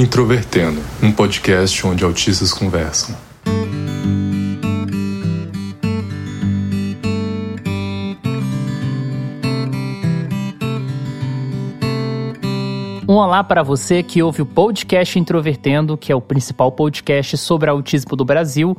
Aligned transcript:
Introvertendo, 0.00 0.80
um 1.02 1.12
podcast 1.12 1.86
onde 1.86 2.02
autistas 2.02 2.54
conversam. 2.54 3.14
Um 13.06 13.12
olá 13.12 13.44
para 13.44 13.62
você 13.62 14.02
que 14.02 14.22
ouve 14.22 14.40
o 14.40 14.46
podcast 14.46 15.18
Introvertendo, 15.18 15.98
que 15.98 16.10
é 16.10 16.16
o 16.16 16.20
principal 16.22 16.72
podcast 16.72 17.36
sobre 17.36 17.68
autismo 17.68 18.16
do 18.16 18.24
Brasil 18.24 18.74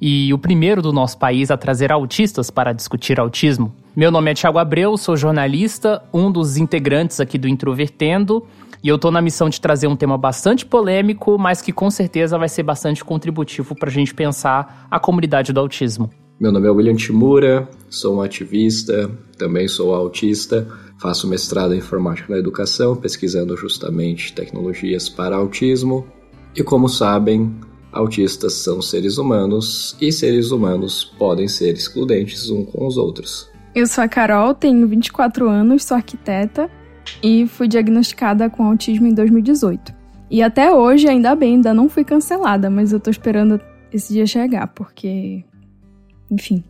e 0.00 0.32
o 0.32 0.38
primeiro 0.38 0.80
do 0.80 0.92
nosso 0.92 1.18
país 1.18 1.50
a 1.50 1.56
trazer 1.56 1.90
autistas 1.90 2.48
para 2.48 2.72
discutir 2.72 3.18
autismo. 3.18 3.74
Meu 3.96 4.12
nome 4.12 4.30
é 4.30 4.34
Thiago 4.34 4.58
Abreu, 4.58 4.96
sou 4.96 5.16
jornalista, 5.16 6.00
um 6.14 6.30
dos 6.30 6.56
integrantes 6.56 7.18
aqui 7.18 7.36
do 7.36 7.48
Introvertendo, 7.48 8.46
e 8.82 8.88
eu 8.88 8.96
estou 8.96 9.10
na 9.10 9.20
missão 9.20 9.48
de 9.48 9.60
trazer 9.60 9.86
um 9.86 9.96
tema 9.96 10.16
bastante 10.16 10.64
polêmico, 10.64 11.38
mas 11.38 11.60
que 11.60 11.72
com 11.72 11.90
certeza 11.90 12.38
vai 12.38 12.48
ser 12.48 12.62
bastante 12.62 13.04
contributivo 13.04 13.74
para 13.74 13.90
a 13.90 13.92
gente 13.92 14.14
pensar 14.14 14.86
a 14.90 14.98
comunidade 14.98 15.52
do 15.52 15.60
autismo. 15.60 16.10
Meu 16.38 16.50
nome 16.50 16.66
é 16.66 16.70
William 16.70 16.94
Timura, 16.94 17.68
sou 17.90 18.16
um 18.16 18.22
ativista, 18.22 19.10
também 19.36 19.68
sou 19.68 19.94
autista, 19.94 20.66
faço 20.98 21.28
mestrado 21.28 21.74
em 21.74 21.78
informática 21.78 22.32
na 22.32 22.38
educação, 22.38 22.96
pesquisando 22.96 23.54
justamente 23.56 24.32
tecnologias 24.32 25.08
para 25.08 25.36
autismo. 25.36 26.06
E 26.56 26.62
como 26.62 26.88
sabem, 26.88 27.54
autistas 27.92 28.54
são 28.54 28.80
seres 28.80 29.18
humanos 29.18 29.94
e 30.00 30.10
seres 30.10 30.50
humanos 30.50 31.04
podem 31.18 31.46
ser 31.46 31.74
excludentes 31.74 32.48
uns 32.48 32.70
com 32.70 32.86
os 32.86 32.96
outros. 32.96 33.50
Eu 33.74 33.86
sou 33.86 34.02
a 34.02 34.08
Carol, 34.08 34.54
tenho 34.54 34.88
24 34.88 35.48
anos, 35.48 35.84
sou 35.84 35.96
arquiteta 35.96 36.70
e 37.22 37.46
fui 37.46 37.68
diagnosticada 37.68 38.48
com 38.48 38.64
autismo 38.64 39.06
em 39.06 39.14
2018. 39.14 39.94
E 40.30 40.42
até 40.42 40.72
hoje, 40.72 41.08
ainda 41.08 41.34
bem, 41.34 41.54
ainda 41.54 41.74
não 41.74 41.88
fui 41.88 42.04
cancelada, 42.04 42.70
mas 42.70 42.92
eu 42.92 43.00
tô 43.00 43.10
esperando 43.10 43.60
esse 43.92 44.12
dia 44.12 44.26
chegar, 44.26 44.68
porque 44.68 45.44
enfim. 46.30 46.62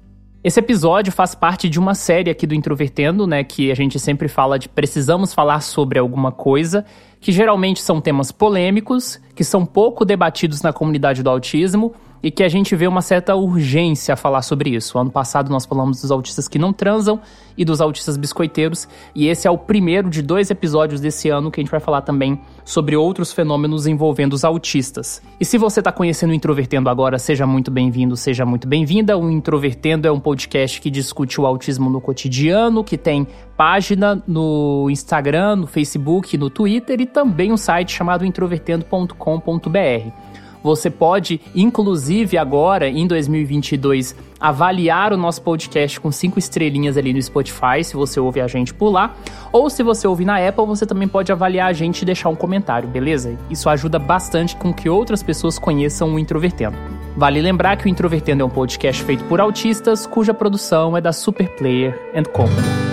Esse 0.43 0.59
episódio 0.59 1.13
faz 1.13 1.35
parte 1.35 1.69
de 1.69 1.79
uma 1.79 1.95
série 1.95 2.31
aqui 2.31 2.47
do 2.47 2.55
Introvertendo, 2.55 3.27
né? 3.27 3.45
Que 3.45 3.71
a 3.71 3.75
gente 3.75 3.99
sempre 3.99 4.27
fala 4.27 4.59
de 4.59 4.71
precisamos 4.71 5.35
falar 5.35 5.61
sobre 5.61 5.99
alguma 5.99 6.33
coisa, 6.33 6.87
que 7.21 7.31
geralmente 7.31 7.83
são 7.83 8.01
temas 8.01 8.33
polêmicos, 8.33 9.21
que 9.35 9.45
são 9.45 9.67
pouco 9.67 10.03
debatidos 10.03 10.63
na 10.63 10.73
comunidade 10.73 11.23
do 11.23 11.29
autismo 11.29 11.93
e 12.23 12.31
que 12.31 12.43
a 12.43 12.49
gente 12.49 12.75
vê 12.77 12.87
uma 12.87 13.03
certa 13.03 13.35
urgência 13.35 14.15
a 14.15 14.17
falar 14.17 14.43
sobre 14.43 14.71
isso. 14.71 14.99
Ano 14.99 15.11
passado 15.11 15.51
nós 15.51 15.65
falamos 15.65 16.01
dos 16.01 16.11
autistas 16.11 16.49
que 16.49 16.59
não 16.59 16.73
transam 16.73 17.21
e 17.57 17.65
dos 17.65 17.81
autistas 17.81 18.17
biscoiteiros, 18.17 18.89
e 19.15 19.29
esse 19.29 19.47
é 19.47 19.51
o 19.51 19.59
primeiro 19.59 20.09
de 20.09 20.23
dois 20.23 20.51
episódios 20.51 21.01
desse 21.01 21.29
ano 21.29 21.51
que 21.51 21.61
a 21.61 21.63
gente 21.63 21.71
vai 21.71 21.81
falar 21.81 22.03
também 22.03 22.41
sobre 22.65 22.97
outros 22.97 23.33
fenômenos 23.33 23.87
envolvendo 23.87 24.33
os 24.33 24.45
autistas. 24.45 25.21
E 25.39 25.45
se 25.45 25.59
você 25.59 25.81
está 25.81 25.93
conhecendo 25.93 26.31
o 26.31 26.35
Introvertendo 26.35 26.89
agora, 26.89 27.19
seja 27.19 27.47
muito 27.47 27.71
bem-vindo, 27.71 28.17
seja 28.17 28.47
muito 28.47 28.67
bem-vinda. 28.67 29.19
O 29.19 29.31
Introvertendo 29.31 30.09
é 30.09 30.13
um 30.13 30.21
podcast 30.21 30.81
que 30.81 30.91
discute 30.91 31.41
o 31.41 31.47
autismo 31.47 31.91
no 31.91 32.01
cotidiano, 32.01 32.83
que 32.83 32.97
tem 32.97 33.27
página 33.57 34.23
no 34.27 34.89
Instagram, 34.91 35.57
no 35.57 35.67
Facebook, 35.67 36.39
no 36.39 36.49
Twitter 36.49 37.01
e 37.01 37.07
também 37.07 37.53
um 37.53 37.57
site 37.57 37.93
chamado 37.93 38.25
introvertendo.com.br. 38.25 40.30
Você 40.63 40.91
pode, 40.91 41.41
inclusive 41.55 42.37
agora, 42.37 42.89
em 42.89 43.07
2022, 43.07 44.15
avaliar 44.39 45.13
o 45.13 45.17
nosso 45.17 45.43
podcast 45.43 46.01
com 46.01 46.11
cinco 46.11 46.39
estrelinhas 46.39 46.97
ali 46.97 47.13
no 47.13 47.23
Spotify, 47.23 47.83
se 47.83 47.95
você 47.95 48.19
ouve 48.19 48.41
a 48.41 48.47
gente 48.47 48.73
por 48.73 48.91
lá. 48.91 49.15
Ou 49.53 49.69
se 49.69 49.83
você 49.83 50.07
ouve 50.07 50.25
na 50.25 50.37
Apple, 50.37 50.67
você 50.67 50.87
também 50.87 51.09
pode 51.09 51.31
avaliar 51.33 51.69
a 51.69 51.73
gente 51.73 52.03
e 52.03 52.05
deixar 52.05 52.29
um 52.29 52.37
comentário, 52.37 52.89
beleza? 52.89 53.37
Isso 53.51 53.69
ajuda 53.69 53.99
bastante 53.99 54.57
com 54.57 54.73
que 54.73 54.89
outras 54.89 55.23
pessoas 55.23 55.59
conheçam 55.59 56.15
o 56.15 56.19
Introvertendo. 56.19 56.77
Vale 57.17 57.41
lembrar 57.41 57.77
que 57.77 57.87
o 57.87 57.89
Introvertendo 57.89 58.43
é 58.43 58.47
um 58.47 58.51
podcast 58.51 59.03
feito 59.05 59.25
por 59.25 59.41
autistas, 59.41 60.07
cuja 60.07 60.33
produção 60.33 60.97
é 60.97 61.01
da 61.01 61.13
Superplayer 61.13 61.99
Company. 62.33 62.90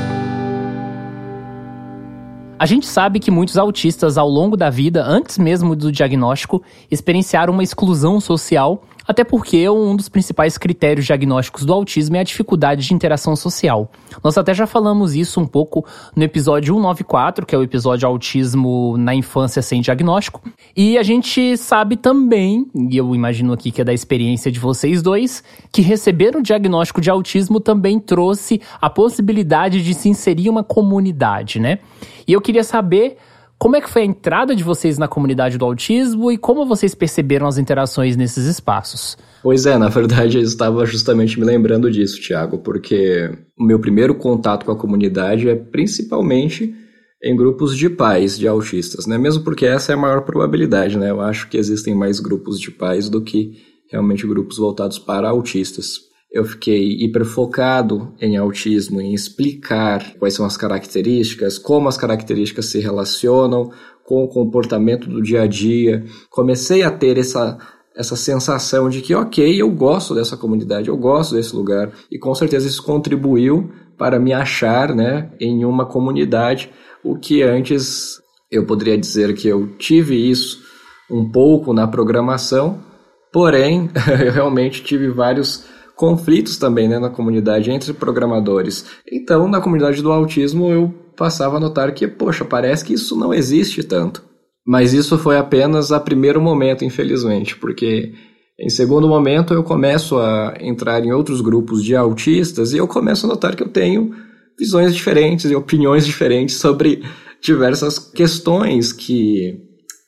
A 2.59 2.65
gente 2.65 2.87
sabe 2.87 3.19
que 3.19 3.29
muitos 3.29 3.55
autistas 3.55 4.17
ao 4.17 4.27
longo 4.27 4.57
da 4.57 4.71
vida, 4.71 5.03
antes 5.05 5.37
mesmo 5.37 5.75
do 5.75 5.91
diagnóstico, 5.91 6.63
experienciaram 6.89 7.53
uma 7.53 7.61
exclusão 7.61 8.19
social 8.19 8.83
até 9.07 9.23
porque 9.23 9.69
um 9.69 9.95
dos 9.95 10.09
principais 10.09 10.57
critérios 10.57 11.05
diagnósticos 11.05 11.63
do 11.63 11.73
autismo 11.73 12.17
é 12.17 12.19
a 12.19 12.23
dificuldade 12.23 12.85
de 12.85 12.93
interação 12.93 13.35
social. 13.35 13.89
Nós 14.23 14.37
até 14.37 14.53
já 14.53 14.67
falamos 14.67 15.15
isso 15.15 15.39
um 15.39 15.45
pouco 15.47 15.85
no 16.15 16.23
episódio 16.23 16.73
194, 16.75 17.45
que 17.45 17.55
é 17.55 17.57
o 17.57 17.63
episódio 17.63 18.07
Autismo 18.07 18.97
na 18.97 19.15
Infância 19.15 19.61
Sem 19.61 19.81
Diagnóstico. 19.81 20.41
E 20.75 20.97
a 20.97 21.03
gente 21.03 21.55
sabe 21.55 21.95
também, 21.95 22.67
e 22.75 22.97
eu 22.97 23.15
imagino 23.15 23.53
aqui 23.53 23.71
que 23.71 23.81
é 23.81 23.83
da 23.83 23.93
experiência 23.93 24.51
de 24.51 24.59
vocês 24.59 25.01
dois, 25.01 25.43
que 25.71 25.81
receber 25.81 26.35
o 26.35 26.41
diagnóstico 26.41 26.99
de 26.99 27.09
autismo 27.09 27.59
também 27.59 27.99
trouxe 27.99 28.61
a 28.81 28.89
possibilidade 28.89 29.83
de 29.83 29.93
se 29.93 30.09
inserir 30.09 30.49
uma 30.49 30.63
comunidade, 30.63 31.59
né? 31.59 31.79
E 32.27 32.33
eu 32.33 32.41
queria 32.41 32.63
saber 32.63 33.17
como 33.57 33.75
é 33.75 33.81
que 33.81 33.89
foi 33.89 34.03
a 34.03 34.05
entrada 34.05 34.55
de 34.55 34.63
vocês 34.63 34.97
na 34.97 35.07
comunidade 35.07 35.57
do 35.57 35.65
autismo 35.65 36.31
e 36.31 36.37
como 36.37 36.65
vocês 36.65 36.93
perceberam 36.93 37.47
as 37.47 37.57
interações 37.57 38.15
nesses 38.15 38.45
espaços? 38.45 39.17
Pois 39.41 39.65
é, 39.65 39.77
na 39.77 39.89
verdade 39.89 40.37
eu 40.37 40.43
estava 40.43 40.85
justamente 40.85 41.39
me 41.39 41.45
lembrando 41.45 41.89
disso, 41.89 42.21
Tiago, 42.21 42.59
porque 42.59 43.31
o 43.57 43.63
meu 43.63 43.79
primeiro 43.79 44.15
contato 44.15 44.65
com 44.65 44.71
a 44.71 44.77
comunidade 44.77 45.49
é 45.49 45.55
principalmente 45.55 46.73
em 47.23 47.35
grupos 47.35 47.75
de 47.75 47.89
pais 47.89 48.37
de 48.37 48.47
autistas, 48.47 49.07
né? 49.07 49.17
Mesmo 49.17 49.43
porque 49.43 49.65
essa 49.65 49.91
é 49.91 49.95
a 49.95 49.97
maior 49.97 50.21
probabilidade, 50.21 50.97
né? 50.97 51.09
Eu 51.09 51.19
acho 51.19 51.49
que 51.49 51.57
existem 51.57 51.95
mais 51.95 52.19
grupos 52.19 52.59
de 52.59 52.69
pais 52.69 53.09
do 53.09 53.21
que 53.21 53.53
realmente 53.91 54.27
grupos 54.27 54.57
voltados 54.57 54.99
para 54.99 55.29
autistas 55.29 56.06
eu 56.37 56.45
fiquei 56.45 56.91
hiperfocado 56.99 58.13
em 58.21 58.37
autismo, 58.37 59.01
em 59.01 59.11
explicar 59.11 60.13
quais 60.19 60.35
são 60.35 60.45
as 60.45 60.55
características, 60.55 61.57
como 61.57 61.87
as 61.87 61.97
características 61.97 62.67
se 62.67 62.79
relacionam 62.79 63.71
com 64.05 64.23
o 64.23 64.27
comportamento 64.27 65.09
do 65.09 65.19
dia 65.19 65.41
a 65.41 65.47
dia. 65.47 66.05
Comecei 66.29 66.83
a 66.83 66.91
ter 66.91 67.17
essa 67.17 67.57
essa 67.95 68.15
sensação 68.15 68.89
de 68.89 69.01
que, 69.01 69.15
ok, 69.15 69.59
eu 69.59 69.71
gosto 69.71 70.13
dessa 70.13 70.37
comunidade, 70.37 70.87
eu 70.87 70.95
gosto 70.95 71.33
desse 71.33 71.55
lugar, 71.55 71.91
e 72.11 72.19
com 72.19 72.35
certeza 72.35 72.67
isso 72.67 72.83
contribuiu 72.83 73.71
para 73.97 74.19
me 74.19 74.33
achar 74.33 74.93
né, 74.93 75.31
em 75.39 75.65
uma 75.65 75.83
comunidade, 75.83 76.69
o 77.03 77.17
que 77.17 77.41
antes 77.41 78.21
eu 78.51 78.67
poderia 78.67 78.95
dizer 78.99 79.33
que 79.33 79.47
eu 79.47 79.75
tive 79.79 80.15
isso 80.15 80.59
um 81.09 81.27
pouco 81.31 81.73
na 81.73 81.87
programação, 81.87 82.77
porém, 83.33 83.89
eu 84.23 84.31
realmente 84.31 84.83
tive 84.83 85.09
vários 85.09 85.65
conflitos 85.97 86.57
também 86.57 86.87
né, 86.87 86.99
na 86.99 87.09
comunidade 87.09 87.71
entre 87.71 87.91
programadores. 87.91 88.85
Então, 89.11 89.47
na 89.47 89.59
comunidade 89.59 90.01
do 90.01 90.11
autismo, 90.11 90.69
eu 90.71 90.93
passava 91.17 91.57
a 91.57 91.59
notar 91.59 91.91
que, 91.93 92.07
poxa, 92.07 92.45
parece 92.45 92.85
que 92.85 92.93
isso 92.93 93.17
não 93.17 93.33
existe 93.33 93.83
tanto. 93.83 94.23
Mas 94.65 94.93
isso 94.93 95.17
foi 95.17 95.37
apenas 95.37 95.91
a 95.91 95.99
primeiro 95.99 96.39
momento, 96.39 96.85
infelizmente, 96.85 97.57
porque 97.57 98.13
em 98.59 98.69
segundo 98.69 99.07
momento 99.07 99.53
eu 99.53 99.63
começo 99.63 100.19
a 100.19 100.53
entrar 100.61 101.03
em 101.03 101.11
outros 101.11 101.41
grupos 101.41 101.83
de 101.83 101.95
autistas 101.95 102.73
e 102.73 102.77
eu 102.77 102.87
começo 102.87 103.25
a 103.25 103.29
notar 103.29 103.55
que 103.55 103.63
eu 103.63 103.69
tenho 103.69 104.13
visões 104.57 104.93
diferentes 104.93 105.49
e 105.49 105.55
opiniões 105.55 106.05
diferentes 106.07 106.57
sobre 106.57 107.01
diversas 107.41 107.97
questões 107.97 108.93
que 108.93 109.59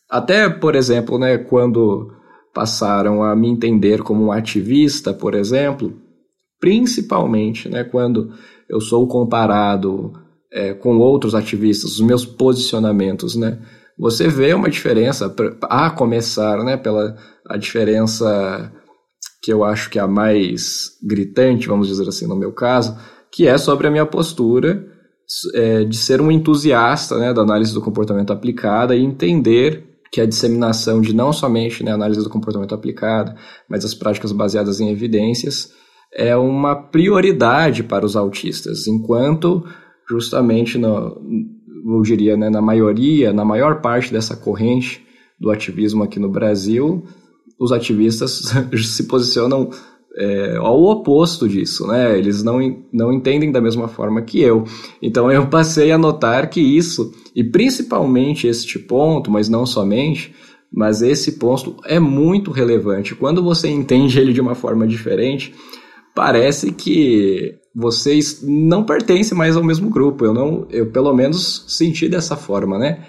até, 0.09 0.49
por 0.49 0.75
exemplo, 0.75 1.17
né, 1.17 1.37
quando 1.37 2.11
passaram 2.53 3.23
a 3.23 3.35
me 3.35 3.47
entender 3.47 4.01
como 4.01 4.25
um 4.25 4.31
ativista, 4.31 5.13
por 5.13 5.33
exemplo, 5.33 5.93
principalmente 6.59 7.69
né, 7.69 7.83
quando 7.83 8.33
eu 8.69 8.81
sou 8.81 9.07
comparado 9.07 10.13
é, 10.51 10.73
com 10.73 10.97
outros 10.97 11.35
ativistas, 11.35 11.93
os 11.93 12.01
meus 12.01 12.25
posicionamentos, 12.25 13.35
né? 13.35 13.59
Você 13.97 14.29
vê 14.29 14.53
uma 14.53 14.69
diferença, 14.69 15.33
a 15.63 15.89
começar 15.89 16.63
né, 16.63 16.77
pela 16.77 17.17
a 17.45 17.57
diferença 17.57 18.71
que 19.43 19.51
eu 19.51 19.63
acho 19.63 19.89
que 19.89 19.99
é 19.99 20.01
a 20.01 20.07
mais 20.07 20.91
gritante, 21.03 21.67
vamos 21.67 21.87
dizer 21.87 22.07
assim, 22.07 22.25
no 22.25 22.35
meu 22.35 22.53
caso, 22.53 22.97
que 23.31 23.47
é 23.47 23.57
sobre 23.57 23.87
a 23.87 23.91
minha 23.91 24.05
postura 24.05 24.85
é, 25.53 25.83
de 25.83 25.97
ser 25.97 26.21
um 26.21 26.31
entusiasta 26.31 27.17
né, 27.17 27.33
da 27.33 27.41
análise 27.41 27.73
do 27.73 27.81
comportamento 27.81 28.31
aplicada 28.31 28.95
e 28.95 29.03
entender 29.03 29.88
que 30.11 30.19
é 30.19 30.23
a 30.23 30.27
disseminação 30.27 31.01
de 31.01 31.13
não 31.13 31.31
somente 31.31 31.83
né, 31.83 31.91
análise 31.91 32.23
do 32.23 32.29
comportamento 32.29 32.73
aplicado, 32.73 33.33
mas 33.69 33.85
as 33.85 33.93
práticas 33.93 34.31
baseadas 34.31 34.79
em 34.79 34.89
evidências, 34.89 35.71
é 36.13 36.35
uma 36.35 36.75
prioridade 36.75 37.83
para 37.83 38.05
os 38.05 38.15
autistas, 38.15 38.87
enquanto 38.87 39.63
justamente, 40.09 40.77
no, 40.77 41.21
eu 41.85 42.01
diria, 42.01 42.35
né, 42.35 42.49
na 42.49 42.61
maioria, 42.61 43.31
na 43.31 43.45
maior 43.45 43.81
parte 43.81 44.11
dessa 44.11 44.35
corrente 44.35 45.05
do 45.39 45.51
ativismo 45.51 46.03
aqui 46.03 46.19
no 46.19 46.29
Brasil, 46.29 47.03
os 47.59 47.71
ativistas 47.71 48.51
se 48.83 49.03
posicionam 49.03 49.69
é, 50.17 50.57
ao 50.57 50.83
oposto 50.83 51.47
disso, 51.47 51.85
né? 51.87 52.17
Eles 52.17 52.43
não, 52.43 52.59
não 52.91 53.13
entendem 53.13 53.51
da 53.51 53.61
mesma 53.61 53.87
forma 53.87 54.21
que 54.21 54.41
eu. 54.41 54.63
Então 55.01 55.31
eu 55.31 55.47
passei 55.47 55.91
a 55.91 55.97
notar 55.97 56.49
que 56.49 56.59
isso, 56.59 57.11
e 57.39 57.43
principalmente 57.45 58.47
este 58.47 58.77
ponto, 58.77 59.31
mas 59.31 59.47
não 59.47 59.65
somente, 59.65 60.35
mas 60.69 61.01
esse 61.01 61.39
ponto 61.39 61.77
é 61.85 61.97
muito 61.97 62.51
relevante. 62.51 63.15
Quando 63.15 63.41
você 63.41 63.69
entende 63.69 64.19
ele 64.19 64.33
de 64.33 64.41
uma 64.41 64.55
forma 64.55 64.85
diferente, 64.85 65.55
parece 66.13 66.73
que 66.73 67.55
vocês 67.73 68.43
não 68.43 68.83
pertencem 68.83 69.37
mais 69.37 69.55
ao 69.55 69.63
mesmo 69.63 69.89
grupo. 69.89 70.25
Eu 70.25 70.33
não, 70.33 70.67
eu 70.69 70.91
pelo 70.91 71.13
menos 71.13 71.63
senti 71.69 72.09
dessa 72.09 72.35
forma, 72.35 72.77
né? 72.77 73.05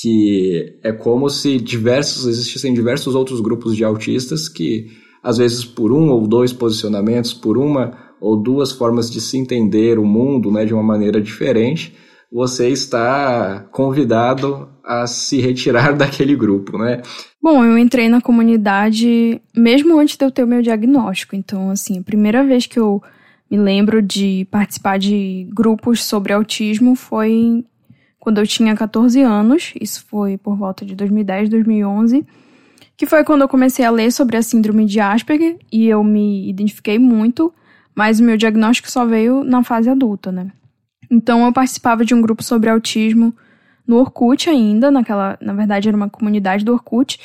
Que 0.00 0.78
é 0.84 0.92
como 0.92 1.28
se 1.28 1.58
diversos 1.58 2.28
existissem 2.28 2.72
diversos 2.72 3.16
outros 3.16 3.40
grupos 3.40 3.74
de 3.74 3.82
autistas 3.82 4.48
que 4.48 4.86
às 5.20 5.36
vezes 5.36 5.64
por 5.64 5.90
um 5.90 6.10
ou 6.10 6.28
dois 6.28 6.52
posicionamentos, 6.52 7.34
por 7.34 7.58
uma 7.58 7.98
ou 8.20 8.40
duas 8.40 8.70
formas 8.70 9.10
de 9.10 9.20
se 9.20 9.36
entender 9.36 9.98
o 9.98 10.04
mundo, 10.04 10.52
né, 10.52 10.64
de 10.64 10.72
uma 10.72 10.82
maneira 10.82 11.20
diferente, 11.20 11.92
você 12.34 12.68
está 12.68 13.64
convidado 13.70 14.68
a 14.84 15.06
se 15.06 15.40
retirar 15.40 15.92
daquele 15.96 16.34
grupo, 16.34 16.76
né? 16.76 17.00
Bom, 17.40 17.64
eu 17.64 17.78
entrei 17.78 18.08
na 18.08 18.20
comunidade 18.20 19.40
mesmo 19.56 19.96
antes 20.00 20.16
de 20.16 20.24
eu 20.24 20.32
ter 20.32 20.42
o 20.42 20.46
meu 20.46 20.60
diagnóstico. 20.60 21.36
Então, 21.36 21.70
assim, 21.70 22.00
a 22.00 22.02
primeira 22.02 22.42
vez 22.42 22.66
que 22.66 22.76
eu 22.76 23.00
me 23.48 23.56
lembro 23.56 24.02
de 24.02 24.48
participar 24.50 24.98
de 24.98 25.48
grupos 25.54 26.02
sobre 26.02 26.32
autismo 26.32 26.96
foi 26.96 27.64
quando 28.18 28.38
eu 28.38 28.46
tinha 28.48 28.74
14 28.74 29.22
anos. 29.22 29.72
Isso 29.80 30.04
foi 30.08 30.36
por 30.36 30.56
volta 30.56 30.84
de 30.84 30.96
2010, 30.96 31.48
2011. 31.48 32.26
Que 32.96 33.06
foi 33.06 33.22
quando 33.22 33.42
eu 33.42 33.48
comecei 33.48 33.84
a 33.84 33.90
ler 33.92 34.10
sobre 34.10 34.36
a 34.36 34.42
síndrome 34.42 34.86
de 34.86 34.98
Asperger 34.98 35.56
e 35.70 35.86
eu 35.86 36.02
me 36.02 36.48
identifiquei 36.48 36.98
muito, 36.98 37.54
mas 37.94 38.18
o 38.18 38.24
meu 38.24 38.36
diagnóstico 38.36 38.90
só 38.90 39.06
veio 39.06 39.44
na 39.44 39.62
fase 39.62 39.88
adulta, 39.88 40.32
né? 40.32 40.50
Então 41.10 41.44
eu 41.44 41.52
participava 41.52 42.04
de 42.04 42.14
um 42.14 42.20
grupo 42.20 42.42
sobre 42.42 42.70
autismo 42.70 43.34
no 43.86 43.96
Orkut 43.96 44.48
ainda, 44.48 44.90
naquela, 44.90 45.38
na 45.40 45.52
verdade 45.52 45.88
era 45.88 45.96
uma 45.96 46.08
comunidade 46.08 46.64
do 46.64 46.72
Orkut, 46.72 47.18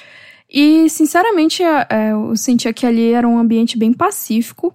e 0.49 0.89
sinceramente 0.89 1.61
é, 1.63 2.11
eu 2.11 2.35
sentia 2.35 2.73
que 2.73 2.85
ali 2.85 3.11
era 3.11 3.27
um 3.27 3.37
ambiente 3.37 3.77
bem 3.77 3.93
pacífico. 3.93 4.73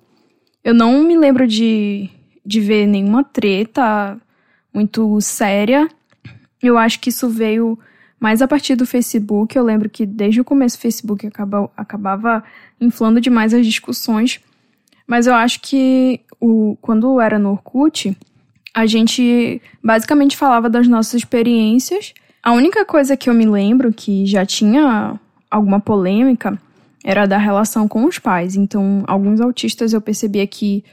Eu 0.62 0.72
não 0.72 1.02
me 1.02 1.16
lembro 1.16 1.46
de, 1.48 2.08
de 2.46 2.60
ver 2.60 2.86
nenhuma 2.86 3.24
treta 3.24 4.16
muito 4.72 5.20
séria. 5.20 5.88
Eu 6.62 6.78
acho 6.78 7.00
que 7.00 7.10
isso 7.10 7.28
veio 7.28 7.78
mais 8.20 8.40
a 8.40 8.46
partir 8.46 8.76
do 8.76 8.86
Facebook. 8.86 9.58
Eu 9.58 9.64
lembro 9.64 9.90
que 9.90 10.06
desde 10.06 10.40
o 10.40 10.44
começo 10.44 10.78
o 10.78 10.80
Facebook 10.80 11.26
acabava, 11.26 11.70
acabava 11.76 12.44
inflando 12.80 13.20
demais 13.20 13.52
as 13.52 13.66
discussões. 13.66 14.40
Mas 15.06 15.26
eu 15.26 15.34
acho 15.34 15.60
que 15.60 16.20
o, 16.40 16.78
quando 16.80 17.20
era 17.20 17.38
no 17.38 17.50
Orkut, 17.50 18.16
a 18.74 18.86
gente 18.86 19.62
basicamente 19.82 20.36
falava 20.36 20.68
das 20.68 20.88
nossas 20.88 21.14
experiências. 21.14 22.12
A 22.42 22.52
única 22.52 22.84
coisa 22.84 23.16
que 23.16 23.30
eu 23.30 23.34
me 23.34 23.46
lembro 23.46 23.92
que 23.92 24.26
já 24.26 24.44
tinha 24.44 25.18
alguma 25.48 25.78
polêmica 25.78 26.60
era 27.04 27.24
da 27.26 27.38
relação 27.38 27.86
com 27.86 28.04
os 28.04 28.18
pais. 28.18 28.56
Então, 28.56 29.04
alguns 29.06 29.40
autistas 29.40 29.92
eu 29.92 30.00
percebia 30.00 30.44
que, 30.46 30.84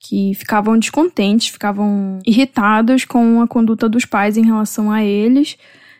que 0.00 0.34
ficavam 0.34 0.76
descontentes, 0.76 1.48
ficavam 1.48 2.18
irritados 2.26 3.04
com 3.04 3.40
a 3.40 3.46
conduta 3.46 3.88
dos 3.88 4.04
pais 4.04 4.36
em 4.36 4.44
relação 4.44 4.90
a 4.90 5.04
eles 5.04 5.56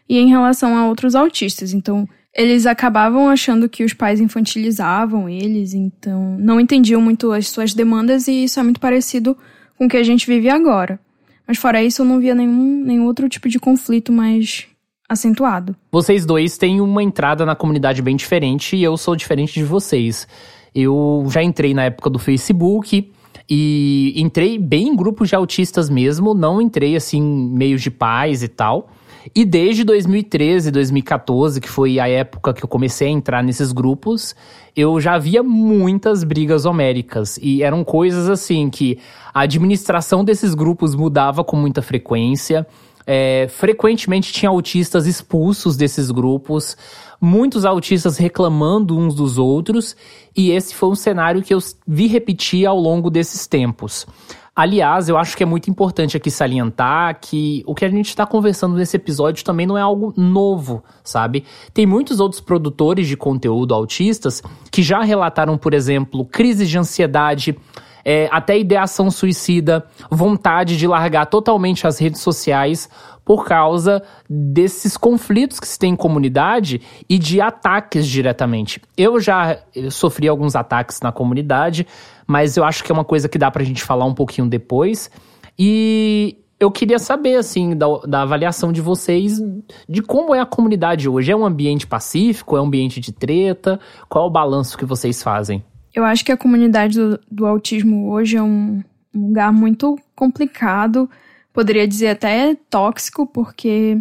e 0.09 0.19
em 0.19 0.29
relação 0.29 0.77
a 0.77 0.87
outros 0.89 1.15
autistas. 1.15 1.73
Então, 1.73 2.09
eles 2.35 2.67
acabavam 2.67 3.29
achando 3.29 3.69
que 3.69 3.85
os 3.85 3.93
pais 3.93 4.19
infantilizavam 4.19 5.29
eles, 5.29 5.75
então 5.75 6.37
não 6.39 6.59
entendiam 6.59 7.01
muito 7.01 7.31
as 7.31 7.49
suas 7.49 7.75
demandas 7.75 8.27
e 8.27 8.45
isso 8.45 8.59
é 8.59 8.63
muito 8.63 8.81
parecido 8.81 9.37
com 9.77 9.85
o 9.85 9.89
que 9.89 9.99
a 9.99 10.03
gente 10.03 10.27
vive 10.27 10.49
agora. 10.49 10.99
Mas 11.47 11.59
fora 11.59 11.83
isso, 11.83 12.03
eu 12.03 12.07
não 12.07 12.21
via 12.21 12.35
nenhum, 12.35 12.85
nenhum 12.85 13.07
outro 13.07 13.29
tipo 13.29 13.49
de 13.49 13.59
conflito 13.59 14.13
mais 14.13 14.67
acentuado. 15.09 15.77
Vocês 15.91 16.25
dois 16.25 16.57
têm 16.57 16.81
uma 16.81 17.03
entrada 17.03 17.45
na 17.45 17.55
comunidade 17.55 18.01
bem 18.01 18.17
diferente 18.17 18.77
e 18.77 18.83
eu 18.83 18.97
sou 18.97 19.15
diferente 19.15 19.55
de 19.55 19.65
vocês. 19.65 20.27
Eu 20.75 21.27
já 21.29 21.43
entrei 21.43 21.75
na 21.75 21.85
época 21.85 22.09
do 22.09 22.19
Facebook 22.19 23.13
e 23.49 24.15
entrei 24.17 24.59
bem 24.59 24.89
em 24.89 24.97
grupos 24.97 25.29
de 25.29 25.35
autistas 25.35 25.91
mesmo, 25.91 26.33
não 26.33 26.61
entrei 26.61 26.97
assim 26.97 27.21
meios 27.21 27.83
de 27.83 27.91
pais 27.91 28.43
e 28.43 28.49
tal. 28.49 28.89
E 29.35 29.45
desde 29.45 29.85
2013, 29.85 30.71
2014, 30.71 31.61
que 31.61 31.69
foi 31.69 31.99
a 31.99 32.09
época 32.09 32.53
que 32.53 32.65
eu 32.65 32.69
comecei 32.69 33.09
a 33.09 33.11
entrar 33.11 33.43
nesses 33.43 33.73
grupos, 33.73 34.35
eu 34.75 35.01
já 35.01 35.19
via 35.19 35.43
muitas 35.43 36.25
brigas 36.25 36.65
homéricas. 36.65 37.39
E 37.41 37.63
eram 37.63 37.85
coisas 37.85 38.29
assim 38.29 38.69
que 38.69 38.99
a 39.33 39.43
administração 39.43 40.25
desses 40.25 40.55
grupos 40.55 40.95
mudava 40.95 41.45
com 41.45 41.57
muita 41.57 41.83
frequência. 41.83 42.67
É, 43.07 43.47
frequentemente 43.49 44.33
tinha 44.33 44.49
autistas 44.49 45.07
expulsos 45.07 45.77
desses 45.77 46.11
grupos, 46.11 46.77
muitos 47.21 47.65
autistas 47.65 48.17
reclamando 48.17 48.97
uns 48.97 49.15
dos 49.15 49.39
outros, 49.39 49.97
e 50.37 50.51
esse 50.51 50.75
foi 50.75 50.89
um 50.91 50.95
cenário 50.95 51.43
que 51.43 51.53
eu 51.53 51.59
vi 51.87 52.07
repetir 52.07 52.67
ao 52.67 52.79
longo 52.79 53.11
desses 53.11 53.47
tempos. 53.47 54.07
Aliás, 54.55 55.09
eu 55.09 55.17
acho 55.17 55.35
que 55.35 55.43
é 55.43 55.47
muito 55.47 55.71
importante 55.71 56.15
aqui 56.15 56.31
salientar 56.31 57.19
que 57.19 57.63
o 57.67 57.75
que 57.75 57.87
a 57.87 57.89
gente 57.89 58.09
está 58.09 58.27
conversando 58.27 58.77
nesse 58.77 58.97
episódio 58.97 59.43
também 59.43 59.67
não 59.67 59.79
é 59.79 59.81
algo 59.81 60.13
novo, 60.15 60.85
sabe? 61.03 61.45
Tem 61.73 61.87
muitos 61.87 62.21
outros 62.21 62.39
produtores 62.39 63.09
de 63.09 63.17
conteúdo 63.17 63.73
autistas 63.75 64.43
que 64.71 64.83
já 64.83 65.01
relataram, 65.01 65.57
por 65.57 65.73
exemplo, 65.73 66.27
crises 66.27 66.69
de 66.69 66.77
ansiedade, 66.77 67.59
é, 68.05 68.29
até 68.31 68.59
ideação 68.59 69.11
suicida, 69.11 69.87
vontade 70.11 70.77
de 70.77 70.87
largar 70.87 71.27
totalmente 71.27 71.87
as 71.87 71.99
redes 71.99 72.21
sociais 72.21 72.91
por 73.25 73.47
causa 73.47 74.03
desses 74.29 74.97
conflitos 74.97 75.61
que 75.61 75.69
se 75.69 75.79
tem 75.79 75.93
em 75.93 75.97
comunidade 75.97 76.81
e 77.09 77.19
de 77.19 77.41
ataques 77.41 78.07
diretamente. 78.07 78.83
Eu 78.97 79.21
já 79.21 79.59
sofri 79.91 80.29
alguns 80.29 80.57
ataques 80.57 81.01
na 81.01 81.13
comunidade, 81.13 81.87
mas 82.33 82.57
eu 82.57 82.65
acho 82.65 82.83
que 82.83 82.91
é 82.91 82.95
uma 82.95 83.05
coisa 83.05 83.29
que 83.29 83.37
dá 83.37 83.51
pra 83.51 83.63
gente 83.63 83.85
falar 83.85 84.07
um 84.07 84.15
pouquinho 84.15 84.49
depois. 84.49 85.11
E 85.59 86.39
eu 86.59 86.71
queria 86.71 86.99
saber, 86.99 87.37
assim, 87.37 87.77
da, 87.77 87.87
da, 88.09 88.23
avaliação 88.23 88.73
de 88.73 88.81
vocês 88.81 89.39
de 89.87 90.01
como 90.01 90.35
é 90.35 90.41
a 90.41 90.47
comunidade 90.47 91.11
hoje. 91.11 91.31
É 91.31 91.37
um 91.37 91.45
ambiente 91.45 91.87
pacífico? 91.87 92.57
É 92.57 92.61
um 92.63 92.65
ambiente 92.65 93.01
de 93.01 93.13
treta? 93.13 93.79
Qual 94.09 94.25
é 94.25 94.29
o 94.29 94.31
balanço 94.31 94.79
que 94.79 94.87
vocês 94.87 95.23
fazem? 95.23 95.63
Eu 95.95 96.07
acho 96.07 96.25
que 96.25 96.33
a 96.33 96.37
comunidade 96.39 96.99
do, 96.99 97.21
do 97.31 97.47
autismo 97.47 98.11
hoje 98.11 98.39
é 98.39 98.43
um, 98.43 98.83
um 99.15 99.27
lugar 99.27 99.53
muito 99.53 99.99
complicado, 100.17 101.11
poderia 101.53 101.87
dizer 101.87 102.09
até 102.09 102.57
tóxico, 102.71 103.27
porque 103.27 103.99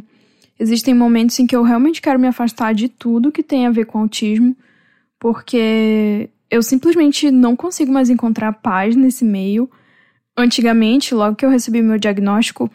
existem 0.57 0.93
momentos 0.93 1.37
em 1.37 1.45
que 1.45 1.55
eu 1.55 1.63
realmente 1.63 2.01
quero 2.01 2.17
me 2.17 2.27
afastar 2.29 2.73
de 2.73 2.87
tudo 2.87 3.29
que 3.29 3.43
tem 3.43 3.67
a 3.67 3.71
ver 3.71 3.87
com 3.87 3.99
autismo, 3.99 4.55
porque 5.19 6.29
eu 6.51 6.61
simplesmente 6.61 7.31
não 7.31 7.55
consigo 7.55 7.93
mais 7.93 8.09
encontrar 8.09 8.51
paz 8.51 8.93
nesse 8.93 9.23
meio. 9.23 9.71
Antigamente, 10.37 11.15
logo 11.15 11.37
que 11.37 11.45
eu 11.45 11.49
recebi 11.49 11.81
meu 11.81 11.97
diagnóstico, 11.97 12.69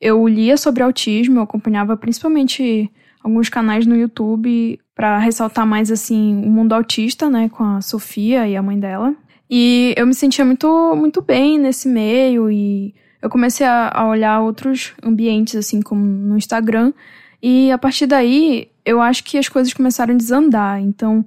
eu 0.00 0.26
lia 0.26 0.56
sobre 0.56 0.82
autismo, 0.82 1.38
eu 1.38 1.42
acompanhava 1.42 1.96
principalmente 1.96 2.90
alguns 3.22 3.48
canais 3.48 3.86
no 3.86 3.94
YouTube 3.94 4.80
para 4.92 5.18
ressaltar 5.18 5.64
mais 5.64 5.92
assim 5.92 6.34
o 6.44 6.50
mundo 6.50 6.72
autista, 6.72 7.30
né, 7.30 7.48
com 7.48 7.62
a 7.62 7.80
Sofia 7.80 8.48
e 8.48 8.56
a 8.56 8.62
mãe 8.62 8.78
dela. 8.78 9.14
E 9.48 9.94
eu 9.96 10.06
me 10.06 10.14
sentia 10.14 10.44
muito 10.44 10.96
muito 10.96 11.22
bem 11.22 11.58
nesse 11.58 11.86
meio 11.86 12.50
e 12.50 12.92
eu 13.20 13.30
comecei 13.30 13.64
a, 13.64 13.92
a 13.94 14.08
olhar 14.08 14.40
outros 14.40 14.94
ambientes 15.02 15.54
assim 15.54 15.80
como 15.80 16.04
no 16.04 16.36
Instagram 16.36 16.92
e 17.40 17.70
a 17.70 17.78
partir 17.78 18.06
daí 18.06 18.68
eu 18.84 19.00
acho 19.00 19.22
que 19.22 19.38
as 19.38 19.48
coisas 19.48 19.72
começaram 19.72 20.14
a 20.14 20.16
desandar. 20.16 20.80
Então, 20.80 21.24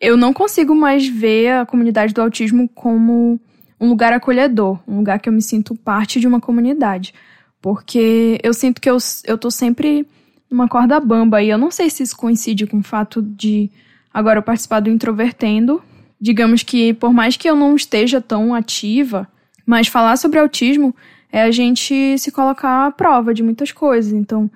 eu 0.00 0.16
não 0.16 0.32
consigo 0.32 0.74
mais 0.74 1.06
ver 1.06 1.52
a 1.52 1.66
comunidade 1.66 2.12
do 2.12 2.20
autismo 2.20 2.68
como 2.68 3.40
um 3.80 3.88
lugar 3.88 4.12
acolhedor, 4.12 4.78
um 4.86 4.98
lugar 4.98 5.18
que 5.18 5.28
eu 5.28 5.32
me 5.32 5.42
sinto 5.42 5.74
parte 5.74 6.20
de 6.20 6.26
uma 6.26 6.40
comunidade. 6.40 7.14
Porque 7.60 8.38
eu 8.42 8.54
sinto 8.54 8.80
que 8.80 8.88
eu, 8.88 8.96
eu 9.24 9.36
tô 9.36 9.50
sempre 9.50 10.06
uma 10.50 10.68
corda 10.68 11.00
bamba. 11.00 11.42
E 11.42 11.48
eu 11.48 11.58
não 11.58 11.70
sei 11.70 11.90
se 11.90 12.02
isso 12.02 12.16
coincide 12.16 12.66
com 12.66 12.78
o 12.78 12.82
fato 12.82 13.22
de 13.22 13.70
agora 14.12 14.38
eu 14.38 14.42
participar 14.42 14.80
do 14.80 14.90
Introvertendo. 14.90 15.82
Digamos 16.20 16.62
que, 16.62 16.94
por 16.94 17.12
mais 17.12 17.36
que 17.36 17.48
eu 17.48 17.56
não 17.56 17.74
esteja 17.74 18.20
tão 18.20 18.54
ativa, 18.54 19.28
mas 19.64 19.88
falar 19.88 20.16
sobre 20.16 20.38
autismo 20.38 20.94
é 21.32 21.42
a 21.42 21.50
gente 21.50 22.18
se 22.18 22.30
colocar 22.30 22.86
à 22.86 22.90
prova 22.90 23.34
de 23.34 23.42
muitas 23.42 23.72
coisas. 23.72 24.12
Então, 24.12 24.50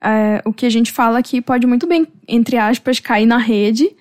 é, 0.00 0.42
o 0.44 0.52
que 0.52 0.66
a 0.66 0.70
gente 0.70 0.92
fala 0.92 1.18
aqui 1.18 1.40
pode 1.40 1.66
muito 1.66 1.86
bem, 1.86 2.06
entre 2.26 2.56
aspas, 2.56 2.98
cair 2.98 3.26
na 3.26 3.38
rede 3.38 3.94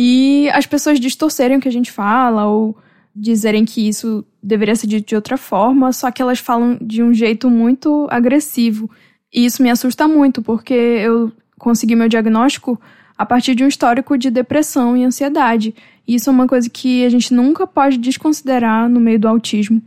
e 0.00 0.48
as 0.50 0.64
pessoas 0.64 1.00
distorcerem 1.00 1.56
o 1.56 1.60
que 1.60 1.66
a 1.66 1.72
gente 1.72 1.90
fala 1.90 2.46
ou 2.46 2.76
dizerem 3.12 3.64
que 3.64 3.88
isso 3.88 4.24
deveria 4.40 4.76
ser 4.76 4.86
dito 4.86 5.08
de 5.08 5.16
outra 5.16 5.36
forma, 5.36 5.92
só 5.92 6.08
que 6.12 6.22
elas 6.22 6.38
falam 6.38 6.78
de 6.80 7.02
um 7.02 7.12
jeito 7.12 7.50
muito 7.50 8.06
agressivo. 8.08 8.88
E 9.34 9.44
isso 9.44 9.60
me 9.60 9.68
assusta 9.68 10.06
muito, 10.06 10.40
porque 10.40 10.72
eu 10.72 11.32
consegui 11.58 11.96
meu 11.96 12.08
diagnóstico 12.08 12.80
a 13.16 13.26
partir 13.26 13.56
de 13.56 13.64
um 13.64 13.66
histórico 13.66 14.16
de 14.16 14.30
depressão 14.30 14.96
e 14.96 15.02
ansiedade. 15.02 15.74
E 16.06 16.14
isso 16.14 16.30
é 16.30 16.32
uma 16.32 16.46
coisa 16.46 16.70
que 16.70 17.04
a 17.04 17.08
gente 17.08 17.34
nunca 17.34 17.66
pode 17.66 17.98
desconsiderar 17.98 18.88
no 18.88 19.00
meio 19.00 19.18
do 19.18 19.26
autismo, 19.26 19.82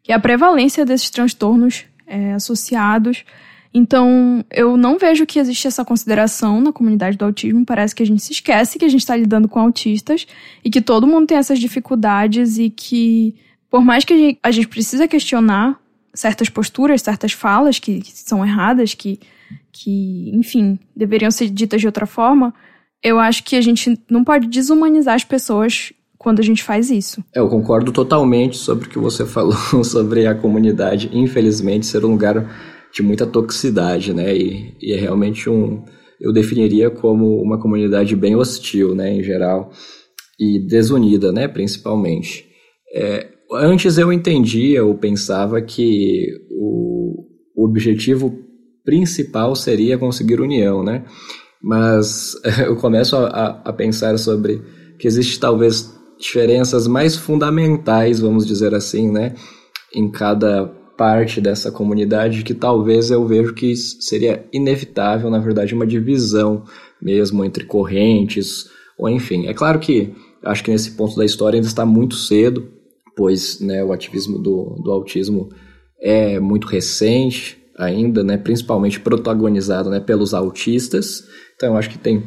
que 0.00 0.12
é 0.12 0.14
a 0.14 0.20
prevalência 0.20 0.86
desses 0.86 1.10
transtornos 1.10 1.86
é, 2.06 2.34
associados. 2.34 3.24
Então, 3.72 4.44
eu 4.50 4.76
não 4.76 4.98
vejo 4.98 5.24
que 5.24 5.38
existe 5.38 5.68
essa 5.68 5.84
consideração 5.84 6.60
na 6.60 6.72
comunidade 6.72 7.16
do 7.16 7.24
autismo. 7.24 7.64
Parece 7.64 7.94
que 7.94 8.02
a 8.02 8.06
gente 8.06 8.22
se 8.22 8.32
esquece 8.32 8.78
que 8.78 8.84
a 8.84 8.88
gente 8.88 9.00
está 9.00 9.16
lidando 9.16 9.48
com 9.48 9.60
autistas 9.60 10.26
e 10.64 10.70
que 10.70 10.80
todo 10.80 11.06
mundo 11.06 11.28
tem 11.28 11.36
essas 11.38 11.58
dificuldades 11.58 12.58
e 12.58 12.68
que, 12.68 13.36
por 13.70 13.82
mais 13.82 14.04
que 14.04 14.12
a 14.12 14.16
gente, 14.16 14.38
a 14.42 14.50
gente 14.50 14.68
precisa 14.68 15.06
questionar 15.06 15.80
certas 16.12 16.48
posturas, 16.48 17.02
certas 17.02 17.32
falas 17.32 17.78
que, 17.78 18.00
que 18.00 18.12
são 18.12 18.44
erradas, 18.44 18.92
que, 18.94 19.20
que, 19.70 20.32
enfim, 20.34 20.76
deveriam 20.94 21.30
ser 21.30 21.48
ditas 21.48 21.80
de 21.80 21.86
outra 21.86 22.06
forma, 22.06 22.52
eu 23.02 23.20
acho 23.20 23.44
que 23.44 23.54
a 23.54 23.60
gente 23.60 23.98
não 24.10 24.24
pode 24.24 24.48
desumanizar 24.48 25.14
as 25.14 25.24
pessoas 25.24 25.92
quando 26.18 26.40
a 26.40 26.42
gente 26.42 26.62
faz 26.62 26.90
isso. 26.90 27.24
Eu 27.34 27.48
concordo 27.48 27.92
totalmente 27.92 28.56
sobre 28.56 28.86
o 28.86 28.90
que 28.90 28.98
você 28.98 29.24
falou 29.26 29.84
sobre 29.84 30.26
a 30.26 30.34
comunidade, 30.34 31.08
infelizmente, 31.12 31.86
ser 31.86 32.04
um 32.04 32.10
lugar 32.10 32.44
de 32.92 33.02
muita 33.02 33.26
toxicidade, 33.26 34.12
né? 34.12 34.36
E, 34.36 34.74
e, 34.80 34.92
é 34.92 34.96
realmente 34.96 35.48
um. 35.48 35.82
Eu 36.20 36.32
definiria 36.32 36.90
como 36.90 37.40
uma 37.40 37.58
comunidade 37.58 38.14
bem 38.14 38.36
hostil, 38.36 38.94
né, 38.94 39.14
em 39.14 39.22
geral, 39.22 39.70
e 40.38 40.58
desunida, 40.58 41.32
né, 41.32 41.48
principalmente. 41.48 42.44
É, 42.94 43.28
antes 43.52 43.96
eu 43.96 44.12
entendia 44.12 44.84
ou 44.84 44.94
pensava 44.98 45.62
que 45.62 46.26
o, 46.50 47.24
o 47.56 47.64
objetivo 47.64 48.38
principal 48.84 49.56
seria 49.56 49.96
conseguir 49.96 50.40
união, 50.40 50.82
né? 50.82 51.04
Mas 51.62 52.34
eu 52.66 52.76
começo 52.76 53.16
a, 53.16 53.62
a 53.64 53.72
pensar 53.72 54.18
sobre 54.18 54.60
que 54.98 55.06
existe 55.06 55.40
talvez 55.40 55.98
diferenças 56.18 56.86
mais 56.86 57.16
fundamentais, 57.16 58.20
vamos 58.20 58.46
dizer 58.46 58.74
assim, 58.74 59.10
né, 59.10 59.34
em 59.94 60.10
cada 60.10 60.70
parte 61.00 61.40
dessa 61.40 61.72
comunidade 61.72 62.42
que 62.42 62.52
talvez 62.52 63.10
eu 63.10 63.26
vejo 63.26 63.54
que 63.54 63.74
seria 63.74 64.44
inevitável, 64.52 65.30
na 65.30 65.38
verdade, 65.38 65.74
uma 65.74 65.86
divisão 65.86 66.64
mesmo 67.00 67.42
entre 67.42 67.64
correntes, 67.64 68.68
ou 68.98 69.08
enfim. 69.08 69.46
É 69.46 69.54
claro 69.54 69.80
que 69.80 70.12
acho 70.44 70.62
que 70.62 70.70
nesse 70.70 70.90
ponto 70.90 71.16
da 71.16 71.24
história 71.24 71.56
ainda 71.56 71.66
está 71.66 71.86
muito 71.86 72.16
cedo, 72.16 72.68
pois 73.16 73.60
né, 73.62 73.82
o 73.82 73.94
ativismo 73.94 74.38
do, 74.38 74.78
do 74.84 74.90
autismo 74.90 75.48
é 75.98 76.38
muito 76.38 76.66
recente 76.66 77.56
ainda, 77.78 78.22
né, 78.22 78.36
principalmente 78.36 79.00
protagonizado 79.00 79.88
né, 79.88 80.00
pelos 80.00 80.34
autistas. 80.34 81.24
Então, 81.56 81.78
acho 81.78 81.88
que 81.88 81.98
tem 81.98 82.24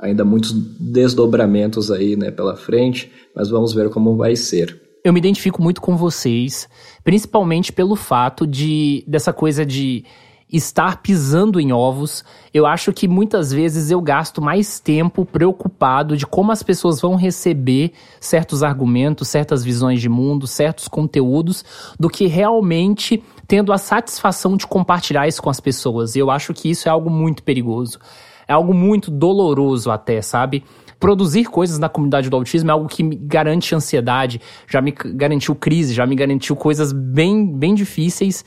ainda 0.00 0.24
muitos 0.24 0.52
desdobramentos 0.52 1.90
aí 1.90 2.14
né, 2.14 2.30
pela 2.30 2.54
frente, 2.54 3.10
mas 3.34 3.50
vamos 3.50 3.74
ver 3.74 3.90
como 3.90 4.16
vai 4.16 4.36
ser 4.36 4.80
eu 5.04 5.12
me 5.12 5.18
identifico 5.18 5.62
muito 5.62 5.80
com 5.80 5.96
vocês, 5.96 6.68
principalmente 7.02 7.72
pelo 7.72 7.96
fato 7.96 8.46
de 8.46 9.04
dessa 9.06 9.32
coisa 9.32 9.66
de 9.66 10.04
estar 10.52 11.00
pisando 11.00 11.58
em 11.58 11.72
ovos. 11.72 12.22
Eu 12.52 12.66
acho 12.66 12.92
que 12.92 13.08
muitas 13.08 13.50
vezes 13.52 13.90
eu 13.90 14.00
gasto 14.02 14.42
mais 14.42 14.78
tempo 14.78 15.24
preocupado 15.24 16.16
de 16.16 16.26
como 16.26 16.52
as 16.52 16.62
pessoas 16.62 17.00
vão 17.00 17.14
receber 17.14 17.92
certos 18.20 18.62
argumentos, 18.62 19.28
certas 19.28 19.64
visões 19.64 20.00
de 20.00 20.10
mundo, 20.10 20.46
certos 20.46 20.86
conteúdos, 20.88 21.64
do 21.98 22.10
que 22.10 22.26
realmente 22.26 23.22
tendo 23.48 23.72
a 23.72 23.78
satisfação 23.78 24.56
de 24.56 24.66
compartilhar 24.66 25.26
isso 25.26 25.42
com 25.42 25.50
as 25.50 25.58
pessoas. 25.58 26.14
E 26.14 26.18
eu 26.18 26.30
acho 26.30 26.52
que 26.52 26.70
isso 26.70 26.86
é 26.86 26.92
algo 26.92 27.08
muito 27.08 27.42
perigoso. 27.42 27.98
É 28.46 28.52
algo 28.52 28.74
muito 28.74 29.10
doloroso 29.10 29.90
até, 29.90 30.20
sabe? 30.20 30.64
Produzir 31.02 31.46
coisas 31.46 31.80
na 31.80 31.88
comunidade 31.88 32.30
do 32.30 32.36
autismo 32.36 32.70
é 32.70 32.72
algo 32.72 32.86
que 32.86 33.02
me 33.02 33.16
garante 33.16 33.74
ansiedade, 33.74 34.40
já 34.68 34.80
me 34.80 34.92
garantiu 34.92 35.52
crise, 35.52 35.92
já 35.92 36.06
me 36.06 36.14
garantiu 36.14 36.54
coisas 36.54 36.92
bem, 36.92 37.44
bem 37.44 37.74
difíceis. 37.74 38.44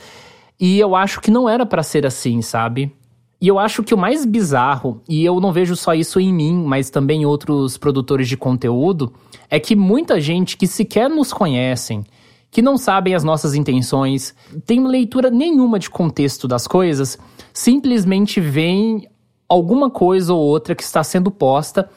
E 0.58 0.80
eu 0.80 0.96
acho 0.96 1.20
que 1.20 1.30
não 1.30 1.50
era 1.50 1.66
para 1.66 1.84
ser 1.84 2.06
assim, 2.06 2.42
sabe? 2.42 2.96
E 3.42 3.48
eu 3.50 3.60
acho 3.60 3.84
que 3.84 3.94
o 3.94 3.98
mais 3.98 4.24
bizarro, 4.24 5.02
e 5.06 5.26
eu 5.26 5.42
não 5.42 5.52
vejo 5.52 5.76
só 5.76 5.94
isso 5.94 6.18
em 6.18 6.34
mim, 6.34 6.64
mas 6.66 6.90
também 6.90 7.24
em 7.24 7.26
outros 7.26 7.78
produtores 7.78 8.30
de 8.30 8.38
conteúdo, 8.38 9.12
é 9.50 9.60
que 9.60 9.76
muita 9.76 10.18
gente 10.22 10.56
que 10.56 10.66
sequer 10.66 11.10
nos 11.10 11.34
conhecem, 11.34 12.06
que 12.50 12.62
não 12.62 12.78
sabem 12.78 13.14
as 13.14 13.24
nossas 13.26 13.54
intenções, 13.54 14.34
tem 14.66 14.88
leitura 14.88 15.30
nenhuma 15.30 15.78
de 15.78 15.90
contexto 15.90 16.48
das 16.48 16.68
coisas, 16.68 17.20
simplesmente 17.54 18.40
vem 18.40 19.10
alguma 19.50 19.90
coisa 19.90 20.34
ou 20.34 20.40
outra 20.40 20.74
que 20.74 20.84
está 20.84 21.04
sendo 21.04 21.30
posta 21.30 21.90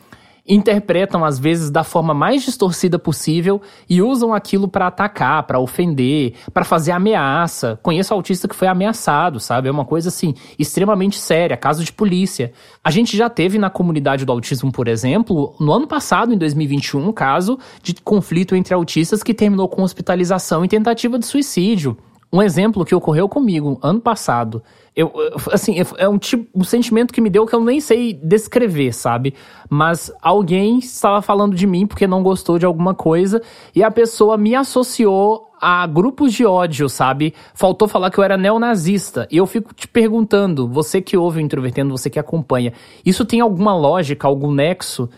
interpretam 0.49 1.25
às 1.25 1.39
vezes 1.39 1.71
da 1.71 1.85
forma 1.85 2.15
mais 2.15 2.43
distorcida 2.43 2.99
possível 2.99 3.61
e 3.89 4.01
usam 4.01 4.33
aquilo 4.33 4.67
para 4.67 4.87
atacar, 4.87 5.43
para 5.43 5.61
ofender, 5.61 6.35
para 6.53 6.65
fazer 6.65 6.93
ameaça. 6.93 7.79
Conheço 7.83 8.15
autista 8.15 8.49
que 8.49 8.57
foi 8.57 8.67
ameaçado, 8.67 9.39
sabe? 9.39 9.69
É 9.69 9.71
uma 9.71 9.85
coisa 9.85 10.09
assim 10.09 10.35
extremamente 10.59 11.19
séria, 11.19 11.57
caso 11.57 11.85
de 11.85 11.93
polícia. 11.93 12.53
A 12.83 12.91
gente 12.91 13.17
já 13.17 13.29
teve 13.29 13.59
na 13.59 13.69
comunidade 13.69 14.25
do 14.25 14.33
autismo, 14.33 14.73
por 14.73 14.89
exemplo, 14.89 15.55
no 15.61 15.73
ano 15.73 15.87
passado, 15.87 16.33
em 16.33 16.39
2021, 16.39 17.09
um 17.09 17.13
caso 17.13 17.59
de 17.83 17.95
conflito 18.03 18.57
entre 18.57 18.73
autistas 18.73 19.23
que 19.23 19.35
terminou 19.35 19.69
com 19.69 19.83
hospitalização 19.83 20.65
e 20.65 20.69
tentativa 20.69 21.19
de 21.19 21.27
suicídio. 21.27 21.97
Um 22.31 22.43
exemplo 22.43 22.85
que 22.85 22.95
ocorreu 22.95 23.27
comigo 23.29 23.79
ano 23.83 24.01
passado. 24.01 24.63
Eu, 24.95 25.13
assim, 25.51 25.77
é 25.97 26.09
um 26.09 26.19
tipo 26.19 26.47
um 26.55 26.65
sentimento 26.65 27.13
que 27.13 27.21
me 27.21 27.31
deu 27.31 27.47
que 27.47 27.55
eu 27.55 27.61
nem 27.65 27.81
sei 27.81 28.13
descrever, 28.13 28.93
sabe? 28.93 29.33
Mas 29.71 30.13
alguém 30.21 30.79
estava 30.79 31.23
falando 31.23 31.55
de 31.55 31.67
mim 31.67 31.87
porque 31.87 32.07
não 32.07 32.23
gostou 32.23 32.59
de 32.59 32.67
alguma 32.67 32.95
coisa 32.95 33.41
e 33.75 33.83
a 33.83 33.91
pessoa 33.91 34.37
me 34.37 34.55
associou 34.55 35.49
a 35.61 35.87
grupos 35.87 36.33
de 36.33 36.45
ódio, 36.45 36.89
sabe? 36.89 37.35
Faltou 37.55 37.89
falar 37.89 38.11
que 38.11 38.19
eu 38.19 38.25
era 38.25 38.37
neonazista. 38.37 39.27
E 39.31 39.37
eu 39.37 39.47
fico 39.47 39.73
te 39.75 39.89
perguntando, 39.89 40.69
você 40.69 41.01
que 41.01 41.17
ouve 41.17 41.39
o 41.39 41.41
Introvertendo, 41.41 41.97
você 41.97 42.11
que 42.11 42.19
acompanha, 42.19 42.73
isso 43.05 43.25
tem 43.25 43.41
alguma 43.41 43.75
lógica, 43.75 44.29
algum 44.29 44.53
nexo? 44.53 45.09